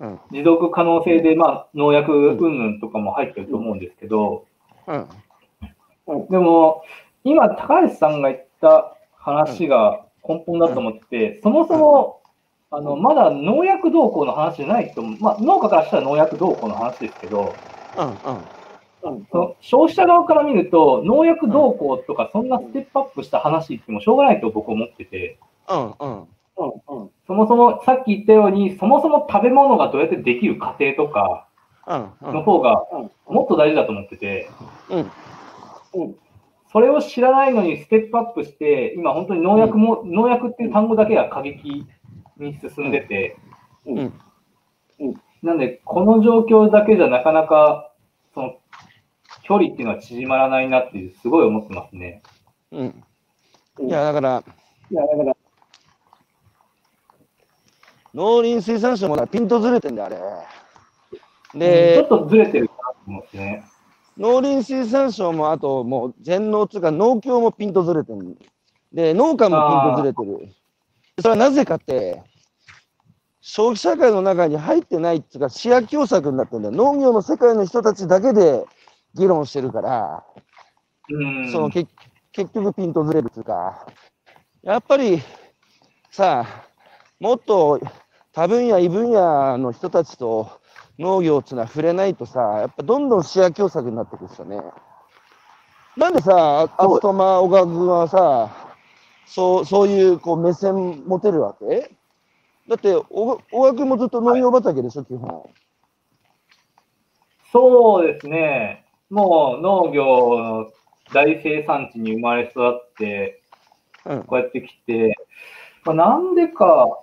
[0.00, 0.20] うん。
[0.30, 4.46] 持続可能性で、まあ農薬云々とかも入ってると思うんですけど、
[4.86, 6.28] うん。
[6.28, 6.82] でも、
[7.24, 12.20] 今、高橋さんが言った話が根本だと思ってて、そもそも、
[12.70, 15.02] あの、まだ農薬動向の話じゃないと。
[15.02, 17.54] まあ、農家からしたら農薬動向の話ですけど、
[17.98, 18.06] うん。
[19.10, 19.26] うん。
[19.30, 25.38] その消費者側から見ると、農薬動向とか、そんなステップアップした話ってもしょうがないと僕は思ってて、
[25.68, 25.94] うん。
[25.98, 26.28] うん。
[27.32, 31.48] そもそもさっき言ったように、そもそも食べ物がどうやってできる過程とか
[31.86, 32.34] うん。
[32.34, 32.84] の方が
[33.26, 34.50] もっと大事だと思ってて、
[34.90, 35.00] う
[36.04, 36.14] ん。
[36.70, 41.86] それを知らないのにステップアップして、今本当に農薬も、農薬っていう単語だけが過激
[42.36, 43.38] に進んでて、
[43.86, 44.12] うん。
[45.42, 47.90] なんで、この状況だけじゃなかなか、
[48.34, 48.54] その、
[49.42, 52.22] 距離っていうのは縮まらないなっていう、すごい思ってますね。
[52.70, 53.04] うん。
[53.80, 54.44] いや、だから、
[54.90, 55.36] いや、だから、
[58.14, 60.16] 農林水産省もピントずれてんだよ、あれ。
[60.16, 63.64] ちょでっ、とずれてるかなと思うんですね。
[64.18, 68.38] 農林水産省も、あともう全農っていうか農協もピントずれてる。
[68.92, 70.48] で、農家もピントずれてる。
[71.20, 72.22] それはなぜかって、
[73.40, 76.74] 消費社会の中に入ってないっていうか、視野狭窄になってるんだよ。
[76.74, 78.64] 農業の世界の人たちだけで
[79.14, 80.24] 議論してるから、
[81.10, 81.50] うん。
[81.50, 81.90] その結
[82.32, 83.86] 結局ピントずれるっていうか、
[84.62, 85.20] やっぱり
[86.10, 86.64] さあ、
[87.18, 87.80] もっと
[88.32, 90.50] 多分野、異分野の人たちと
[90.98, 94.60] 農業っていうのは触れないとさ、やっぱどんどん視野狭窄になってくるんですよね。
[95.96, 98.50] なんでさ、アストマ小川君はさ、
[99.26, 101.90] そうそういうこう目線持てるわけ？
[102.68, 105.50] だって、小小川君もずっと農業畑でしょ、基本。
[107.52, 108.86] そうですね。
[109.10, 110.70] もう農業の
[111.12, 113.42] 大生産地に生まれ育って、
[114.06, 114.22] うん。
[114.24, 115.16] こうやってきて、
[115.84, 117.02] まあ、なんでか、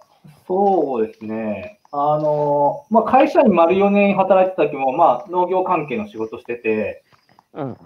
[0.49, 1.79] そうですね。
[1.91, 7.03] あの、まあ、会社に丸4年働いてた時も、まあ、農業関係の仕事してて、
[7.53, 7.77] うん。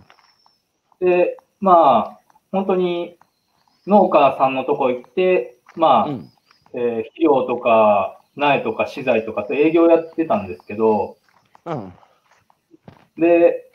[1.02, 2.20] で、まあ、
[2.54, 3.18] 本当に
[3.86, 6.30] 農家さんのとこ行って、まあ、うん。
[6.74, 11.18] えー肥料とか苗とか資材とかと営業やってたんですけど、
[11.66, 11.94] うん。
[13.18, 13.72] で、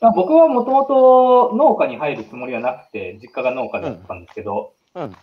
[0.00, 5.16] まあ、僕はもともと農家に入るつもりはなくて、実家が農家だったんですけど、うん。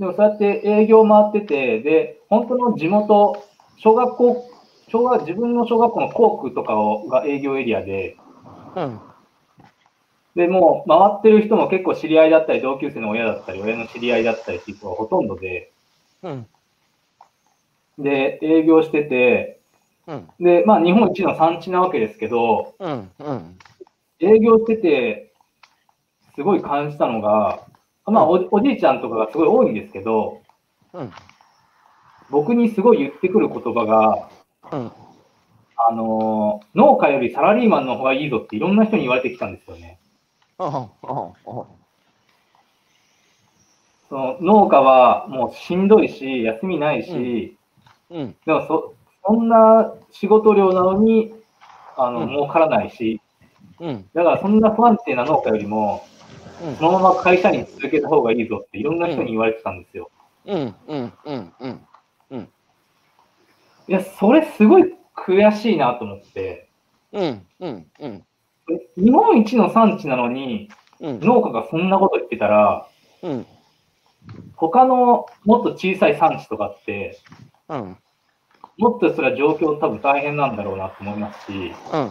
[0.00, 3.44] でもそうやって営業回ってて、で、本当の地元、
[3.76, 4.50] 小学校、
[4.88, 8.16] 小学自分の小学校の校区とかをが営業エリアで、
[8.76, 8.98] うん。
[10.34, 15.70] で、もう回ってる人も結構知り合いだったり、同級生の親だったり、親の知り合いだったりっていう人がほとんどで、
[16.22, 16.46] うん。
[17.98, 19.60] で、営業してて、
[20.06, 20.28] うん。
[20.40, 23.10] で、まあ日本一の産地なわけですけど、うん。
[23.18, 23.58] うん。
[24.20, 25.34] 営業してて、
[26.36, 27.66] すごい感じたのが、
[28.10, 30.40] まあおおじいちゃんとかがすごい多いんですけど、
[30.92, 31.12] うん。
[32.30, 34.28] 僕にすごい言ってくる言葉が、
[34.72, 34.92] うん。
[35.88, 39.98] あのー農家よりサラリーマンの方がいいぞっていろんな人に言われてきたんですよね。
[44.08, 47.56] その農家はもうしんどいし、休みないし、
[48.10, 48.36] うん。
[48.44, 48.94] でもそ
[49.24, 51.32] そんな仕事量なのに、
[51.96, 53.20] あの、うん儲からないし、
[53.78, 54.04] うん。
[54.14, 56.04] だからそんな不安定な農家よりも、
[56.62, 60.10] うんそのまま会社に続けた方がいいぞっていろんな人に言われてたんですよ。
[60.46, 60.74] うん。
[60.86, 61.12] うん。
[61.24, 61.52] うん。
[62.30, 62.48] うん。
[63.88, 66.68] いや、それすごい悔しいなと思って、
[67.12, 67.46] うん。
[67.60, 67.86] うん。
[68.00, 68.24] うん。
[68.96, 70.68] 日本一の産地なのに、
[71.00, 71.20] うん。
[71.20, 72.86] 農家がそんなこと言ってたら、
[73.22, 73.46] うん。
[74.56, 77.18] 他のもっと小さい産地とかって、
[77.68, 77.96] うん。
[78.78, 82.02] もっとそれは状況多分大変なんだろうなと思いますし、うん。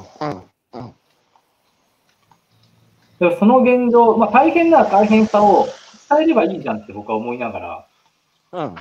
[0.82, 0.93] うん。
[3.20, 5.68] でもその現状、まあ大変なら大変さを
[6.10, 7.88] 伝えればいいじゃんって僕は思いながら、
[8.52, 8.76] うん。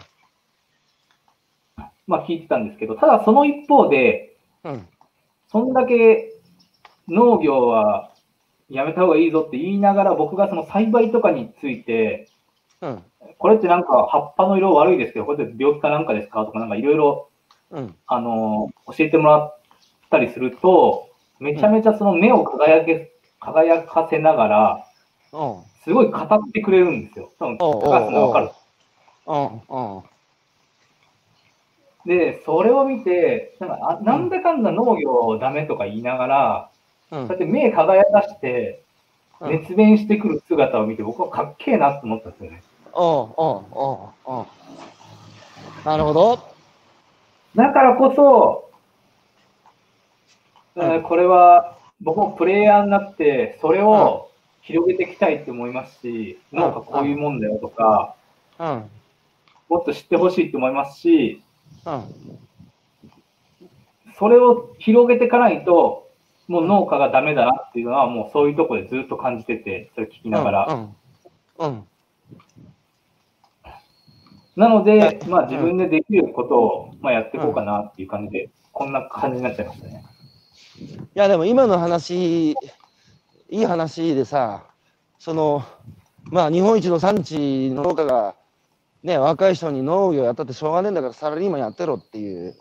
[2.07, 4.86] まあ聞いてたんですけど、ただその一方で、うん。
[5.51, 6.32] そんだけ
[7.09, 8.12] 農業は
[8.70, 12.28] やめた方がいいぞって言いながら、僕がその栽培とかについて、
[12.80, 13.03] うん。
[13.39, 16.45] これってなんか葉っぱの色悪いですけど、これって病気かなんかですか？
[16.45, 17.28] とかなんかいろいろ、
[17.70, 17.95] うん。
[18.07, 19.61] あのー教えてもらっ
[20.11, 21.09] たりすると、
[21.41, 24.84] めちゃめちゃその目を輝け、輝かせながら。
[25.84, 27.30] すごい語ってくれるんですよ。
[27.39, 28.51] 多分、高橋さんがわかる？
[32.07, 36.70] で、それを見て、なんかあなんだかんだ農業ダメとか言いながら、
[37.11, 38.82] うんそうやって目輝かして、
[39.41, 42.62] うん熱弁してくる姿を見て、僕はかっけえなと思ったんですよね。
[42.93, 43.34] おう。
[43.36, 43.64] おう。
[44.24, 44.47] おう。
[45.84, 46.39] なるほど。
[47.55, 48.70] だからこそ、
[50.76, 54.30] えーこれは僕もプレイヤーになって、それを
[54.62, 58.14] 広げていきたいと思いますし、うんなんかこういうもんだよとか、
[58.59, 58.90] うん。
[59.68, 61.42] もっと知ってほしいと思いますし、
[61.86, 62.05] うん。
[64.18, 66.09] それを広げていかないと、
[66.49, 70.94] もう農家がダメだなっていうのは、もうそういうところでずっと感じてて、それ聞きながら。
[71.59, 71.66] うん。
[71.66, 71.84] うん。
[74.57, 80.05] なのはいで、まあ自分でできることを、まあ、やっていこうかなっていう感じで、こんな感じになっちゃいましたね。
[80.78, 82.56] いやでも今の話い
[83.50, 84.64] い話でさ
[85.18, 85.64] その
[86.24, 88.36] まあ日本一の産地の農家が
[89.02, 92.54] ね若い人に農業やったってしょうがねえんだからサラリーマンやってろっていう。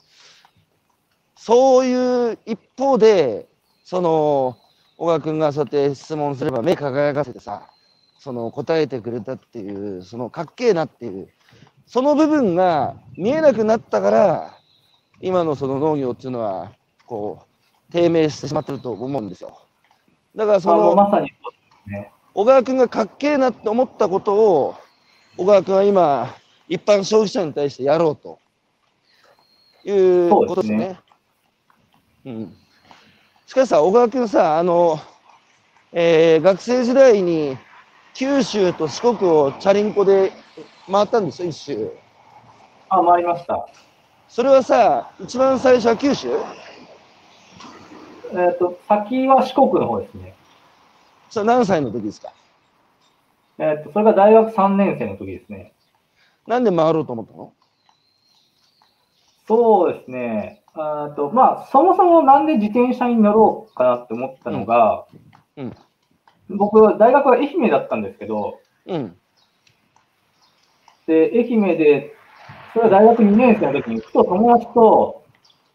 [1.39, 3.47] そういう一方で
[3.85, 4.57] その
[4.97, 7.69] 小川君がそうやって質問すれば目輝かせてさ
[8.19, 11.29] その答えてくれたっていうそのかっけえなっていう。
[11.85, 14.57] その部分が見えなくなったから
[15.21, 16.73] 今のその農業っていうのは
[17.05, 17.46] こう
[17.91, 19.61] 低迷してしまってると思うんですよ。
[20.35, 21.31] だからそのまさに
[21.87, 22.11] ね。
[22.33, 24.75] 小川君がかっけえなって思ったことを
[25.37, 26.35] 小川君は今
[26.67, 28.39] 一般消費者に対してやろうと
[29.83, 30.99] いうことですね。
[32.25, 32.55] うん、
[33.45, 34.99] しかしさ小川君さあの、
[35.93, 37.57] えー学生時代に
[38.13, 40.31] 九州と四国をチャリンコで
[40.91, 41.91] 回ったんですよ一周。
[42.89, 43.67] あ、回りました。
[44.27, 46.29] それはさ一番最初は九州？
[48.33, 50.35] えっ、と、先は四国の方ですね。
[51.29, 52.33] それ何歳の時ですか？
[53.59, 55.73] えっ、と、それが大学3年生の時ですね。
[56.47, 57.53] なんで回ろうと思ったの？
[59.47, 60.63] そうですね。
[60.73, 65.05] あと、まあ、そもそもなんで自転車に乗ろうかなって思ったのが、
[65.55, 65.75] うん
[66.49, 69.17] 僕は大学は愛媛だったんですけど、うん
[71.07, 72.15] で、愛媛で、
[72.73, 75.25] それは大学2年生の時に、ふと友達と、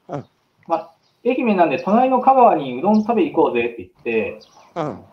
[0.09, 0.25] うん
[0.67, 0.92] まあ、
[1.25, 4.41] 愛媛なんで隣の香川にうどん食べ行こうぜって言って、
[4.75, 5.05] うん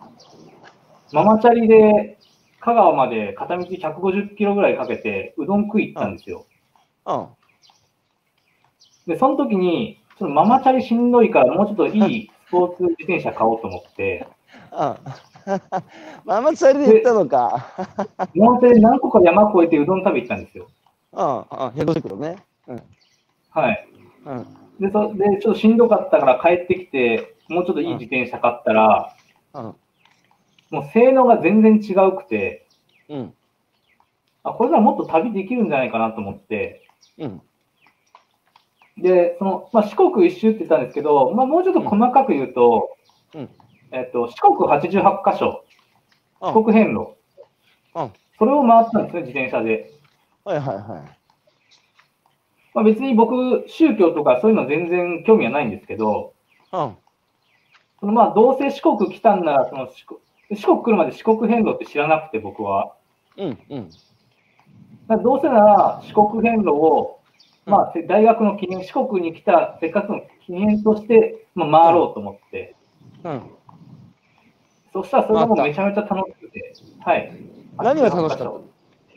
[1.12, 2.20] ママチャリで
[2.60, 6.46] 香川まで片道150キロぐらいかけてうどん食い行ったんですよ。
[7.08, 7.28] うん
[9.10, 14.28] で、その時に、ちょっとママチャリしんどいからもうちょっといいスポーツ自転車買おうと思って、
[14.72, 14.98] あ
[16.26, 17.66] ママチャリで行ったのか。
[18.36, 20.68] ママチャリ何個か山越えてうどん食べ行ったんですよ。
[21.14, 22.36] うん、うん、150キロね。
[22.68, 22.82] うん、
[23.50, 23.88] はい。
[24.26, 24.48] うん、
[24.80, 29.16] で、そでちょっとしんどかったから帰ってきて、もうちょっといい自転車買ったら、
[29.54, 29.64] うん、
[30.70, 32.68] もう性能が全然違うくて、
[33.10, 33.34] うん、
[34.44, 37.42] あ、これならもっと旅できるんじゃないかなと思って、うん、
[39.02, 42.90] で、その、まあ、四国一周って言ったんですけど、まあ、もうちょっと細かく言うと、
[43.36, 43.50] うん。
[43.92, 45.64] えっと、四国88カ所、
[46.42, 46.54] うん。
[46.54, 47.16] 四国遍路、
[47.96, 48.12] うん。
[48.38, 49.94] それを回ったんですね、自転車で。
[50.46, 51.19] はいはいはい。
[52.74, 56.34] まあ、別に僕、宗教とかそういうの全然興味はないんですけど、
[56.72, 56.96] うん、
[58.00, 60.20] そのまあ、どうせ四国来たんなら、その四国
[60.52, 62.94] 四国来るまで四国遍路って知らなくて、僕は。
[63.38, 67.20] うん、うん、どうせなら四国遍路を、
[67.66, 72.76] まあ、せ大学の記念、四国に来たせっかくの記念として、まあ、回ろうと思って、
[73.24, 73.42] うん。
[74.92, 77.32] そしたらそれがもうめちゃめちゃ楽しくて、はい。
[77.78, 78.52] 何が楽しかった？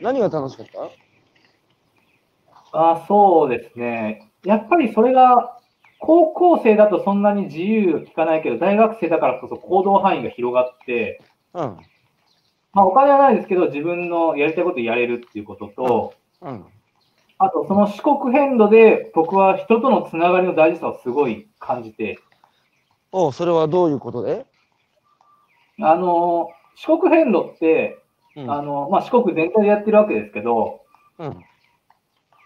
[0.01, 1.02] 何が楽しかった？
[2.73, 4.29] あそうですね。
[4.43, 5.57] やっぱりそれが、
[6.05, 11.21] 高校生だとそんなに自由聞かないけど、大学生だからこそ行動範囲が広がって、
[11.53, 11.77] うん、
[12.73, 16.65] まあ、お金はないですけど、自分のやりたいことやれるっていうことと、うん、
[17.37, 22.19] あとその四国遍路で僕は人とのつながりの大事さをすごい感じて、
[23.13, 24.45] おそれはどういうことで？
[25.79, 27.99] あの、四国遍路って、
[28.35, 30.81] うん、あの、まあ、四国全体でやってるわけですけど、
[31.17, 31.37] うん、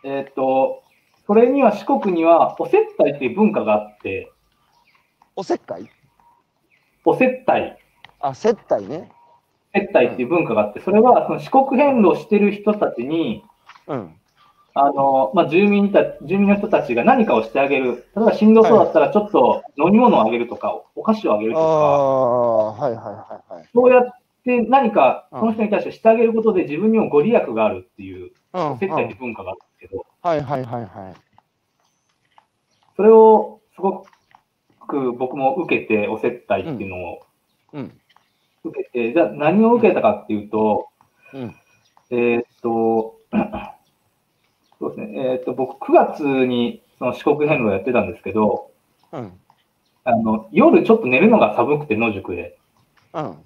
[0.09, 0.83] えーっと、
[1.25, 4.31] それには四国にはお接待っていう文化があって、
[5.35, 5.91] おせっかい
[7.03, 7.73] お接待、
[8.21, 9.11] あ、接待ね。
[9.73, 13.43] 接待っていう文化があって、それはその四国遍路をしてる人たちに、
[13.87, 14.15] うん、
[14.75, 18.05] あの、まあ、住民た、住民の人たちが何かをしてあげる。
[18.15, 23.65] 例えばしんどそうだったらちょっと飲み物をあげるとか、お菓子をあげるあとか、あ、はいはいはいはい。
[23.73, 24.03] そうやっ
[24.45, 25.39] て何かうん。
[25.41, 31.15] その人に対してしてあげることで自分にもご利益があるっていう、うん、接待ってうん文化があるんですけど、はいはいはいはい。
[32.95, 34.05] それをすご
[34.87, 37.19] く僕も受けて、お接待っていうのを
[37.73, 37.91] うん、
[38.63, 40.87] 受けて、じゃあ何を受けたかっていうと、
[41.33, 41.55] うん、
[42.09, 43.17] えーっと、
[44.79, 48.71] そうですね、えーっと、僕9月にその四国遍路をやってたんですけど、
[49.11, 49.33] うん、
[50.03, 52.57] あの、夜ちょっと寝るのが寒くて野宿で。
[53.13, 53.37] うん、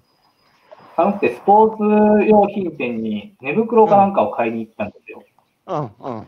[0.95, 5.23] 寒くてスポーツ用品店に寝袋かなんかを買いに行ったんですよ。
[5.71, 6.27] うん、うん、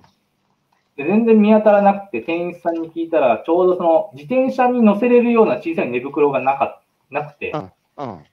[0.96, 7.72] で全然見当たらなくて、店員さんに聞いたら、ちょうどその自転車に乗せれるような小さい寝袋がなかなくて、うん。
[7.98, 8.24] うん。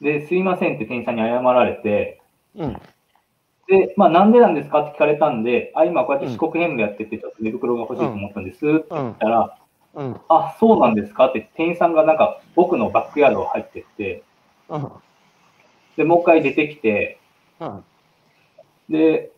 [0.00, 2.20] で、すいませんって店員さんに謝られて、
[2.54, 2.80] うん。
[3.68, 9.58] で、まあ、なんでなんですかって聞かれたんで、あ、今こうやって四国編でやってて、ちょっと寝袋が欲しいと思ったんですって言ったら、
[9.94, 10.20] うん。
[10.28, 14.22] あ、そうなんですかって店員さんがなんか僕のバックヤード入ってって、
[14.68, 14.88] うん。
[15.96, 17.18] で、もう一回出てきて、
[17.58, 17.84] うん。
[18.88, 19.30] で、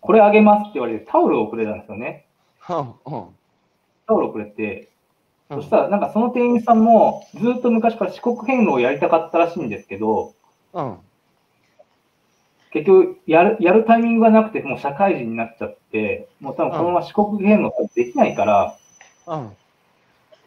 [0.00, 2.26] これあげますって言われてタオルをくれたんですよね。
[2.68, 2.94] うん。
[4.06, 4.88] タオルをくれて、
[5.50, 10.34] そしたらなんかその店員さんもずっと昔から四国遍路をやりたかったらしいんですけど、
[10.72, 10.98] うん。
[12.72, 18.76] 結局やる、やるタイミングがなくて、もう社会人になっちゃって、もう多分このまま四国遍路できないから、
[19.26, 19.56] うん。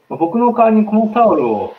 [0.10, 1.76] 僕の代わりにこのタオルを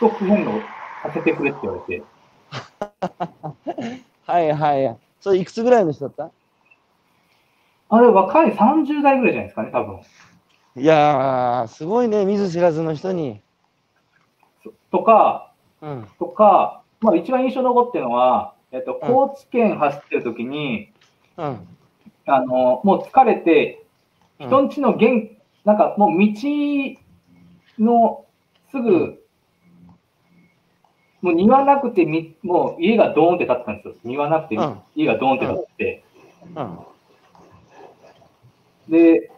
[0.00, 0.60] 四国遍路
[1.02, 2.02] させてくれって言われて、
[4.26, 5.07] はいはい。
[5.20, 6.30] それいくつぐらいの人だった？
[7.90, 10.00] あれ若い30代ぐらいじゃないですかね、多分。
[10.76, 13.40] いやー、すごいね、見ず知らずの人に。
[14.90, 16.08] とか、うん。
[16.18, 20.92] とか、まあ一番印象に残ってるのは、えっと、高知県走ってる時に、
[21.36, 21.66] うん。
[22.26, 23.82] あの、もう疲れて、
[24.40, 26.96] うん人んちの玄、なんかもう道
[27.80, 28.24] の
[28.70, 29.17] すぐ、
[31.20, 33.94] もう庭なくてみ、もう家がドーンって建ってたんですよ。
[34.04, 36.04] 庭なくてうん家がドーンって建ってて、
[36.54, 36.78] うん。
[38.88, 39.30] で、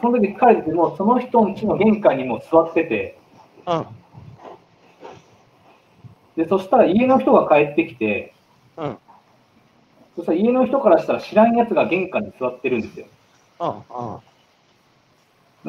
[0.00, 3.18] その時疲れてて、もうその人んちの玄関にもう座ってて、
[3.66, 3.86] うん。
[6.36, 8.34] で、そしたら家の人が帰ってきて、
[8.76, 8.98] うん。
[10.16, 13.06] そしたら家の人からしたら知らんやつが玄関に座ってるんですよ。
[13.60, 13.68] うん。
[13.68, 13.74] うん。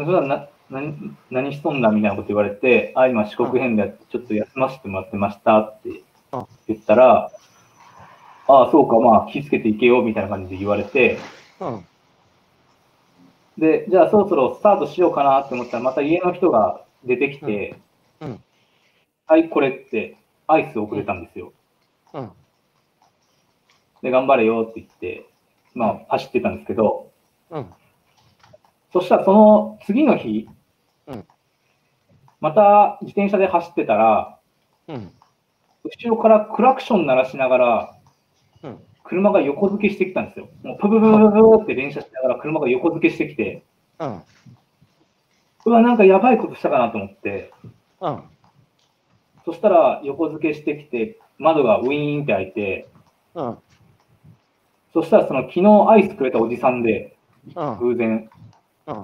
[0.05, 5.89] それはな何何しとんだみたいなこと言われて、あ、今四国編でちょっと休ませてもらってましたって
[6.31, 7.31] うん言ったら、
[8.47, 11.17] ああ、そうか、まあ気をつけていけよみたいな感じで言われて、
[11.59, 11.85] うん。
[13.57, 17.79] で、じゃあそろそろスタートしようかなって思ったら、また家の人が出てきて、
[18.21, 18.43] うんうん
[19.27, 20.17] はい、これって
[20.47, 21.53] アイスをくれたんですよ。
[22.13, 22.31] うん。
[24.01, 25.25] で、頑張れよって言って、
[25.73, 27.11] まあ走ってたんですけど、
[27.49, 27.67] うん。
[28.91, 30.49] そしたらその次の日、
[31.07, 31.25] うん
[32.41, 34.39] また自転車で走ってたら、
[34.87, 35.11] うん。
[35.83, 37.97] 後ろからクラクション鳴らしながら、
[38.63, 38.79] うん。
[39.03, 40.49] 車が横付けしてきたんですよ。
[40.63, 43.63] もうプブブブブって連射しながら車が横付けしてきて、
[43.99, 44.21] うん。
[45.65, 47.53] うわ、なんかやばいことしたかなと思って、
[47.99, 48.23] うん。
[49.45, 52.87] そしたら横付けしてきて、窓がウィーンって開いて、
[53.35, 53.57] うん。
[54.93, 57.15] そしたらその昨日アイスくれたおじさんで、
[57.55, 57.79] うん。
[57.79, 58.29] 偶然、
[58.87, 59.03] うん。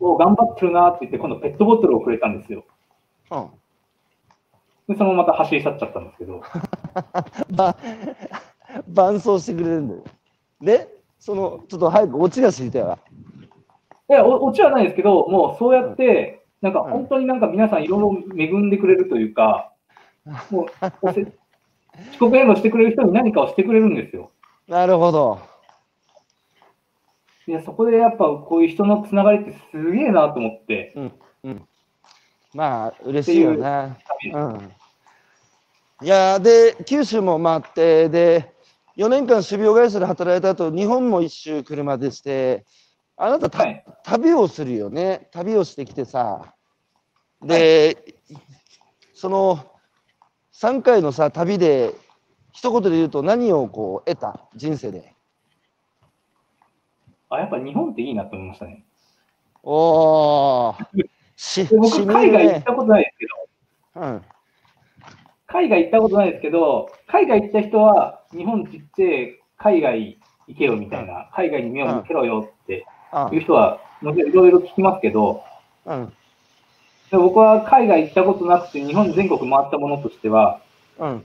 [0.00, 2.64] お頑張ってるなって言って、今度ペットボトルをくれたんですよ。
[3.30, 3.50] うん。
[4.88, 6.42] で、そのまままた走り去っちゃったんですけど、
[7.54, 7.76] ば、
[8.88, 10.02] 伴走してくれるんだよ。
[10.60, 10.88] で、
[11.18, 12.98] その、ちょっと早くオチが知りたいわ。
[14.08, 19.72] いや、おオチはないですけど、もうそうやって、なんか本当になんか皆さんいろいろ恵んでくれるというか、
[20.50, 20.66] もう、
[21.06, 24.30] 遅刻援護してくれる人に何かをしてくれるんですよ。
[24.66, 25.49] なるほど。
[27.50, 30.94] いや、そこでやっぱこういう人のつながりってすげえなと思って、
[32.54, 33.98] まあ、嬉しいよな。
[34.32, 34.72] うん。
[36.00, 38.54] いやーで、九州も回って、で、
[38.96, 42.64] 4年間種苗会社で働いた後、日本も一周車でして、
[43.16, 43.84] あなたた、はい。
[44.04, 45.28] 旅をするよね。
[45.32, 46.54] 旅をしてきてさ。
[47.42, 48.14] で、
[49.12, 49.58] その
[50.54, 51.96] 3回のさ、旅で、
[52.52, 54.40] 一言で言うと何をこう得た？
[54.54, 55.14] 人生で。
[57.30, 58.84] あ、やっぱ日本っていいなと思いましたね。
[59.62, 60.86] おー。
[61.36, 62.62] し、で僕、海外行っ。
[62.62, 64.22] たことないですけど、うん。
[65.46, 70.18] 海外行ったことないですけど、海外行った人は、日本ちっちゃい海外
[70.48, 75.42] 行けよみたいな、海外に目を向けろよってあいう人は、もちろんいろいろ聞きますけど、
[75.86, 76.12] うん。
[77.10, 80.60] で僕は海外行ったことなくて、日本全国回ったものとしては、
[80.98, 81.24] うん。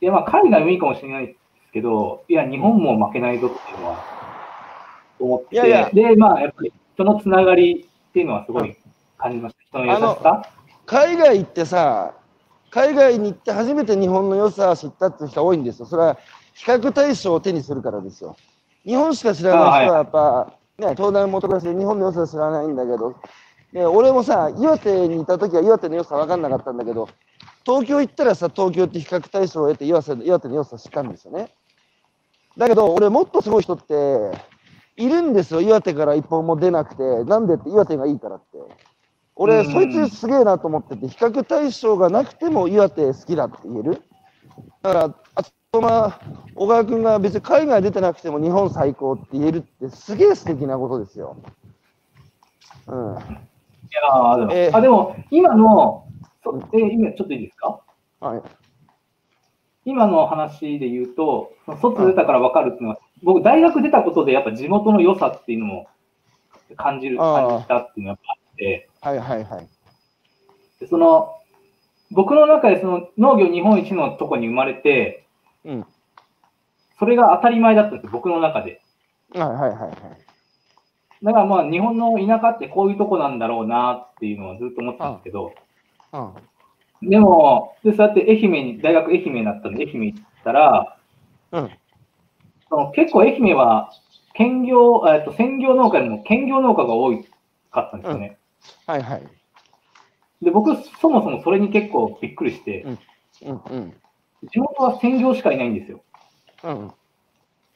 [0.00, 1.38] いや、まあ、海外もいいかもしれないです
[1.72, 4.13] けど、いや、日本も負けないぞっていうのは、
[5.18, 8.76] 思ってて、いやいやで、まあ、やっぱり人のつながりっていうのはすごい
[9.18, 9.78] 感じました。
[9.78, 10.42] 人の優しさ？
[10.86, 12.14] 海外行ってさ、
[12.70, 15.86] 海外に行って初めて日本の良さを知ったっていう人が多いんですよ。
[15.86, 16.18] それは
[16.54, 18.36] 比較対象を手にするからですよ。
[18.84, 23.16] 日本しか知らない人はやっぱ、ね、東大元暮らしで日本の良さ知らないんだけど、
[23.72, 27.08] ね、俺もさ、岩手にいた時は岩手の良さ分かんなかったんだけど、
[27.64, 31.48] 東京行ったらさ、東京って比較対象を得て岩手岩手の良さ知ったんですよね。
[32.58, 33.94] だけど、俺もっとすごい人って、
[34.96, 38.58] いるんですよ、岩手から一本も出なくて、なんでって岩手がいいからって。
[39.36, 44.02] 俺、うんそいつすげえなと思ってて、比較対象がなくても岩手好きだって言える。
[44.82, 46.20] だから、あまあ、
[46.54, 51.36] 小川君が別に海外出てなくても日本最高って言えるってすげえ素敵なことですよ。
[52.86, 52.94] うん。
[52.94, 56.06] いやーでも、えーあでも、今の、
[56.44, 57.80] そえー今ちょっといいですか？
[58.20, 58.42] はい。
[59.84, 65.88] 今の話で言うと、その卒出たから分かるっていうのは、僕、大学出たことで、やっぱ地元の良さっていうのも
[66.76, 69.68] 感じる、感じたっていうのがあって、はいはいはい。
[70.78, 71.34] でその、
[72.10, 75.26] 僕の中でその農業日本一のとこに生まれて、
[75.64, 75.86] うん。
[76.98, 78.82] それが当たり前だったんですよ、僕の中で。
[79.34, 79.90] はいはいはいはい。
[81.22, 85.54] だからまあ、日本の田舎ってこういうとこなんだろうなっていうのはずっと思ってたんですけど、
[86.12, 87.08] うん。
[87.08, 90.98] でも、でそうやって愛媛に、大学愛媛になったんで、愛媛行ったら、
[91.52, 91.70] うん。
[92.94, 93.92] 結構愛媛は
[94.34, 97.12] 兼業、えっと専業農家よりも兼業農家が多
[97.70, 98.38] かったんですよね。
[98.86, 99.22] はいはい。
[100.42, 103.94] で、僕、そもそもそれに結構びっくりして、うんうん。
[104.50, 106.02] 地元は専業しかいないんですよ。
[106.64, 106.92] うん。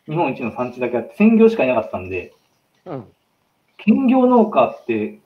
[0.07, 2.35] 日本一の産地だけあって、専業しかいなかったんで、
[2.85, 3.05] うん。
[3.79, 5.21] 兼業農家って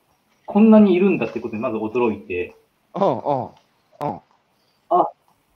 [0.47, 2.55] こんなにいるんだってことにまず驚いて、
[2.95, 3.45] うんうん。
[3.45, 3.51] うん。
[4.91, 5.03] だか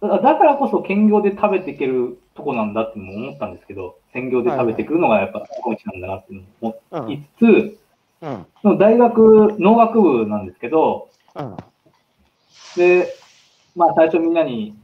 [0.00, 7.78] らだからこそ兼業で食べていけるとこなんだっても思ったんですけど、専業で食べてくるのがやっぱ日本一なんだなって思いつつ、
[8.22, 8.46] うん。
[8.62, 11.56] その大学農学部なんですけど、うん。
[12.76, 13.08] で、
[13.74, 14.76] まあ最初みんなに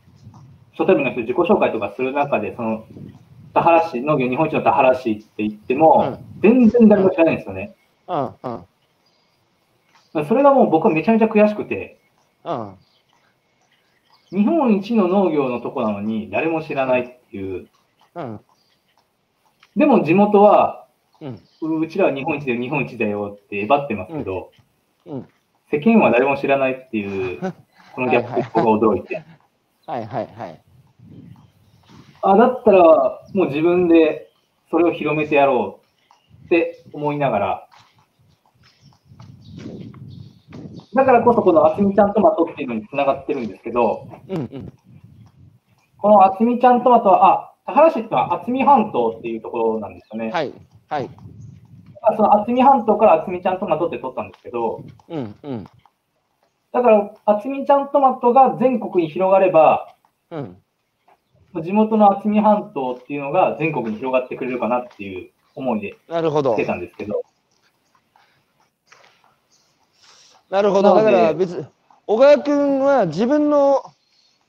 [0.72, 2.86] 初対面の人自己紹介とかする中で、その
[3.54, 7.74] 田原市、農業日本一の田原市って言っても、全然誰も知らないんですよね。
[8.08, 8.30] うん。
[10.14, 10.26] うん。
[10.26, 11.98] それがもう僕はめちゃめちゃ悔しくて、
[12.44, 12.74] うん。
[14.30, 17.66] 日本一の農業のとこなのに誰も知らないっていう。
[18.14, 18.40] うん。
[19.74, 20.86] でも地元は、
[21.22, 21.40] うん。
[21.62, 24.52] ううちらは日本一だよ、日本一だよってえばってますけど、
[25.06, 25.28] うん。
[25.70, 27.40] 世間は誰も知らないっていう、
[27.94, 29.22] このギャップが驚いて。
[29.86, 30.60] はいはいはい。
[32.20, 32.82] あ、だったら
[33.32, 34.30] もう自分で
[34.70, 35.80] それを広めてやろ
[36.42, 37.68] うって思いながら、
[40.94, 44.72] だからこそこのあつみちゃんトマトっていうのにつながってるんですけど、うんうん。
[46.02, 50.32] このあつみちゃんトマトは、あ、田原市ってのは渥美半島っていうところなんですよね。
[50.32, 50.52] はい。
[50.88, 51.08] はい。
[52.02, 55.64] あその渥美半島からあつみちゃんトマトって取ったんですけど、うんうん。
[56.72, 59.94] だからあつみちゃんトマトが全国に広がれば、
[60.32, 60.56] うん。
[61.62, 66.66] 地元の渥美半島っていうのが全国に広がってくれるかなっていう思いでなるほどして。
[66.66, 67.22] たんですけど、
[70.50, 70.96] なるほど。
[70.96, 71.64] だから別に、
[72.08, 73.84] 小川君は自分の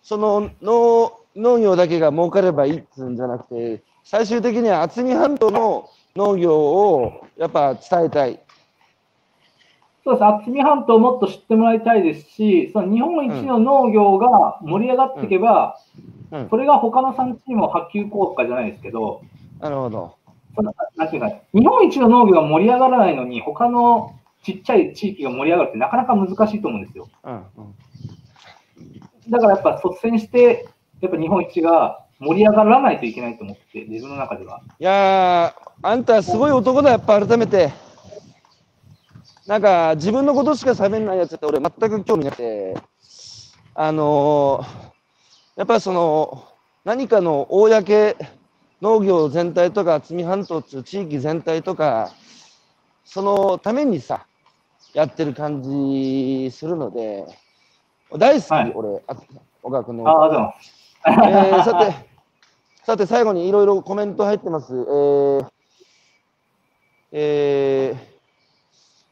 [0.01, 8.39] その農農業だけが儲かればいいっつうんじゃなくて、最終的には渥美半島の農業をやっぱ伝えたい。
[10.03, 10.23] そうです。
[10.23, 15.79] 渥美半島をもっと知ってもらいたいですし、その日本一の農業が盛り上がっていけば、
[16.31, 16.49] うん。
[16.49, 19.21] それが他の産地にも波及効果じゃないですけど、
[19.59, 20.15] なるほど。
[20.95, 24.13] なんていうか、日本一の農業が盛り上がらないのに、他の
[24.43, 27.07] ちっちゃい地域が盛り上がるってなかなか難しいと思うんですよ。
[27.23, 27.75] うんうん。
[29.29, 30.67] だからやっぱ率先して、
[31.03, 34.61] やっぱ日本一が盛り上がらないといけないと思って、自分の中では。
[34.79, 37.73] いやー、あんたすごい男だ、やっぱ改めて。
[39.45, 42.77] なんか自分のことしか喋んないやつって俺全く興味なくて、
[43.75, 44.93] あのー
[45.55, 46.45] やっぱりその
[46.83, 47.69] 何かの公
[48.81, 52.09] 農業全体とか渥美半島っていう地域全体とか
[53.05, 54.25] そのためにさ
[54.93, 57.25] やってる感じするので
[58.17, 59.15] 大好き、はい俺あ
[59.61, 60.53] 小川君のああ、どうも。
[61.05, 61.95] えーさて、
[62.85, 64.73] さて最後にいろいろコメント入ってます。
[64.73, 65.47] えー
[67.11, 67.97] えー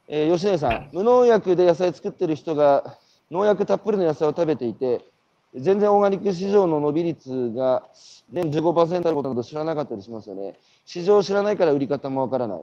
[0.08, 2.98] えー吉根さん、無農薬で野菜作ってる人が
[3.30, 5.06] 農薬たっぷりの野菜を食べていて、
[5.54, 7.84] 全然オーガニック市場の伸び率が
[8.32, 10.56] 年15%あることなど知らなかったりしますよね。
[10.86, 12.62] 市場を知らないから売り方もわからない。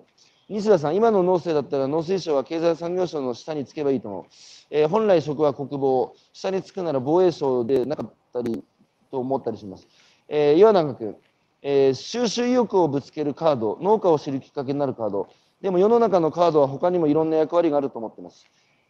[0.49, 4.25] 西田さん、今の農政だったら農水省は経済産業省の下につけばいいと思う。
[4.71, 8.65] えー本来職は国防、下につくなら防衛省でなかったり
[9.11, 9.87] と思ったりします。
[10.29, 11.17] えー岩永君、
[11.63, 15.29] えー収集意欲をぶつけるカード、農家を知るきっかけになるカード、
[15.61, 18.47] でも世の中のカードは他にもいろんな役割があると思っています。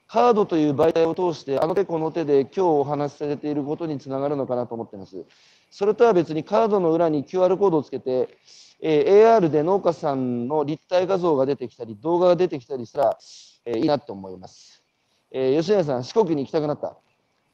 [0.07, 5.25] カードという媒体を通して、あの手この手で今日お話しされていることにつながるのかなと思っています。
[5.71, 8.39] それとは別にカードの裏に QR コードをつけて、
[8.81, 13.19] えー AR で農家さんの立体画像が出てきたり、動画が出てきたりしたら、
[13.67, 14.83] えーいいなと思います。
[15.31, 16.97] えー吉永さん、四国に行きたくなった。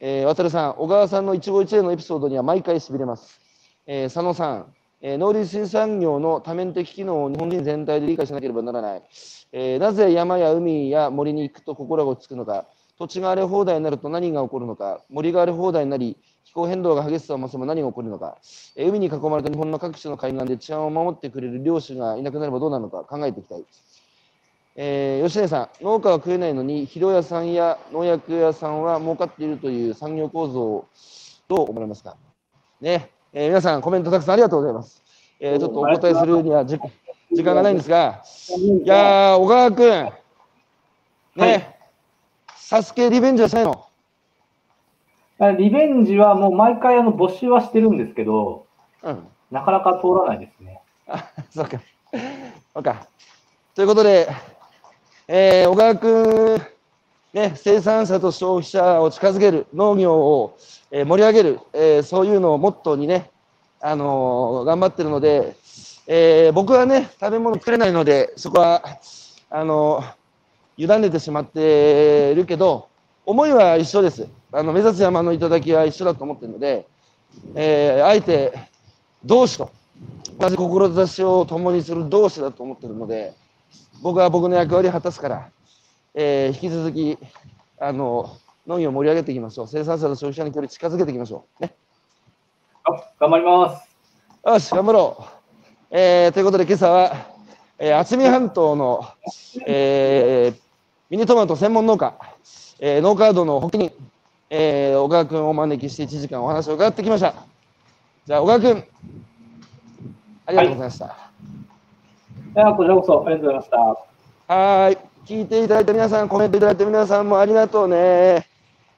[0.06, 3.40] えー渡さん、小川さんの一期一会のエピソードには毎回しびれます。
[3.86, 9.02] えー佐野さん、えー農林水産業の多面的機能を日本人全体で理解しなければならない。
[9.52, 12.66] えーなぜ山や海や森に行くと心が落ち着くのか。
[12.98, 18.36] 土地が荒れ放題になると何が起こるのか、森が荒れ放題になり、気候変動が激しさを増せば何が起こるのか、
[18.76, 23.64] え海に囲まれた日本の各地の海岸で治安を守ってくれる漁師がいなくなればどうなのか考えていきたい。
[24.76, 30.88] えー吉根さん、農家は食えないのに、肥料屋さんや農薬屋さんは儲かっているという産業構造を
[31.48, 32.16] どう思われますか。
[32.80, 35.02] ね、えー皆さん、コメントたくさんありがとうございます。
[35.40, 36.80] えーちょっとお答えするには時
[37.32, 38.22] 時間がないんですが、
[38.58, 40.12] いやー、小川君、ね、
[41.36, 41.76] はい
[42.56, 43.86] サスケリベンジはしないの？
[45.38, 48.66] あリベンジはもう毎回あの募集はしてるんですけど、
[49.02, 49.26] うん。
[49.50, 50.80] なかなか通らないですね。
[51.06, 51.80] あ、そうか。
[52.72, 53.06] そうか。
[53.74, 54.28] ということで、
[55.26, 56.60] えー小川君、
[57.32, 60.58] ね、生産者と消費者を近づける、農業を、
[60.90, 63.30] えー盛り上げる、えーそういうのをモットーにね、
[63.80, 65.56] あのー頑張ってるので、
[66.06, 68.82] えー僕はね、食べ物作れないので、そこは、
[69.48, 70.04] あの
[70.76, 72.88] 委ねてしまっているけど、
[73.24, 74.28] 思いは一緒です。
[74.52, 76.86] あの目指す山の頂は一緒だと思ってるので、
[77.54, 78.52] えーあえて
[79.24, 79.70] 同志と
[80.38, 83.32] 同じ志を共にする同志だと思ってるので、
[84.02, 85.50] 僕は僕の役割を果たすから、
[86.14, 87.18] えー引き続き
[87.80, 89.68] あの農業を盛り上げていきましょう。
[89.68, 91.62] 生産者と消費者の距離近づけていきましょう。
[91.62, 91.74] ね、
[92.84, 93.88] あ頑張ります。
[94.46, 95.24] よし、頑張ろう。
[95.90, 97.12] えーということで今朝は、
[97.78, 99.04] えー渥美半島の、
[99.66, 100.60] えー
[101.10, 102.14] ミニトマト専門農家、
[102.80, 103.92] えー農家道の発起人、
[104.50, 107.34] えー小川君をお招きして1時間お話を伺ってきました。
[108.26, 108.84] じゃあ小川君、
[110.46, 111.06] ありがとうございました。
[111.06, 111.23] い
[112.54, 113.78] や、こちらこそありがとうございました。
[113.78, 114.98] はーい。
[115.26, 118.46] 聞いていただいた皆さん、コメントいただいた皆さんもありがとうね。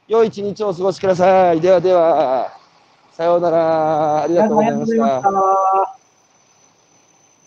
[0.09, 1.61] 良い一日をお過ごしください。
[1.61, 2.50] ではでは、
[3.12, 4.22] さようなら。
[4.22, 5.95] ありがとうございました。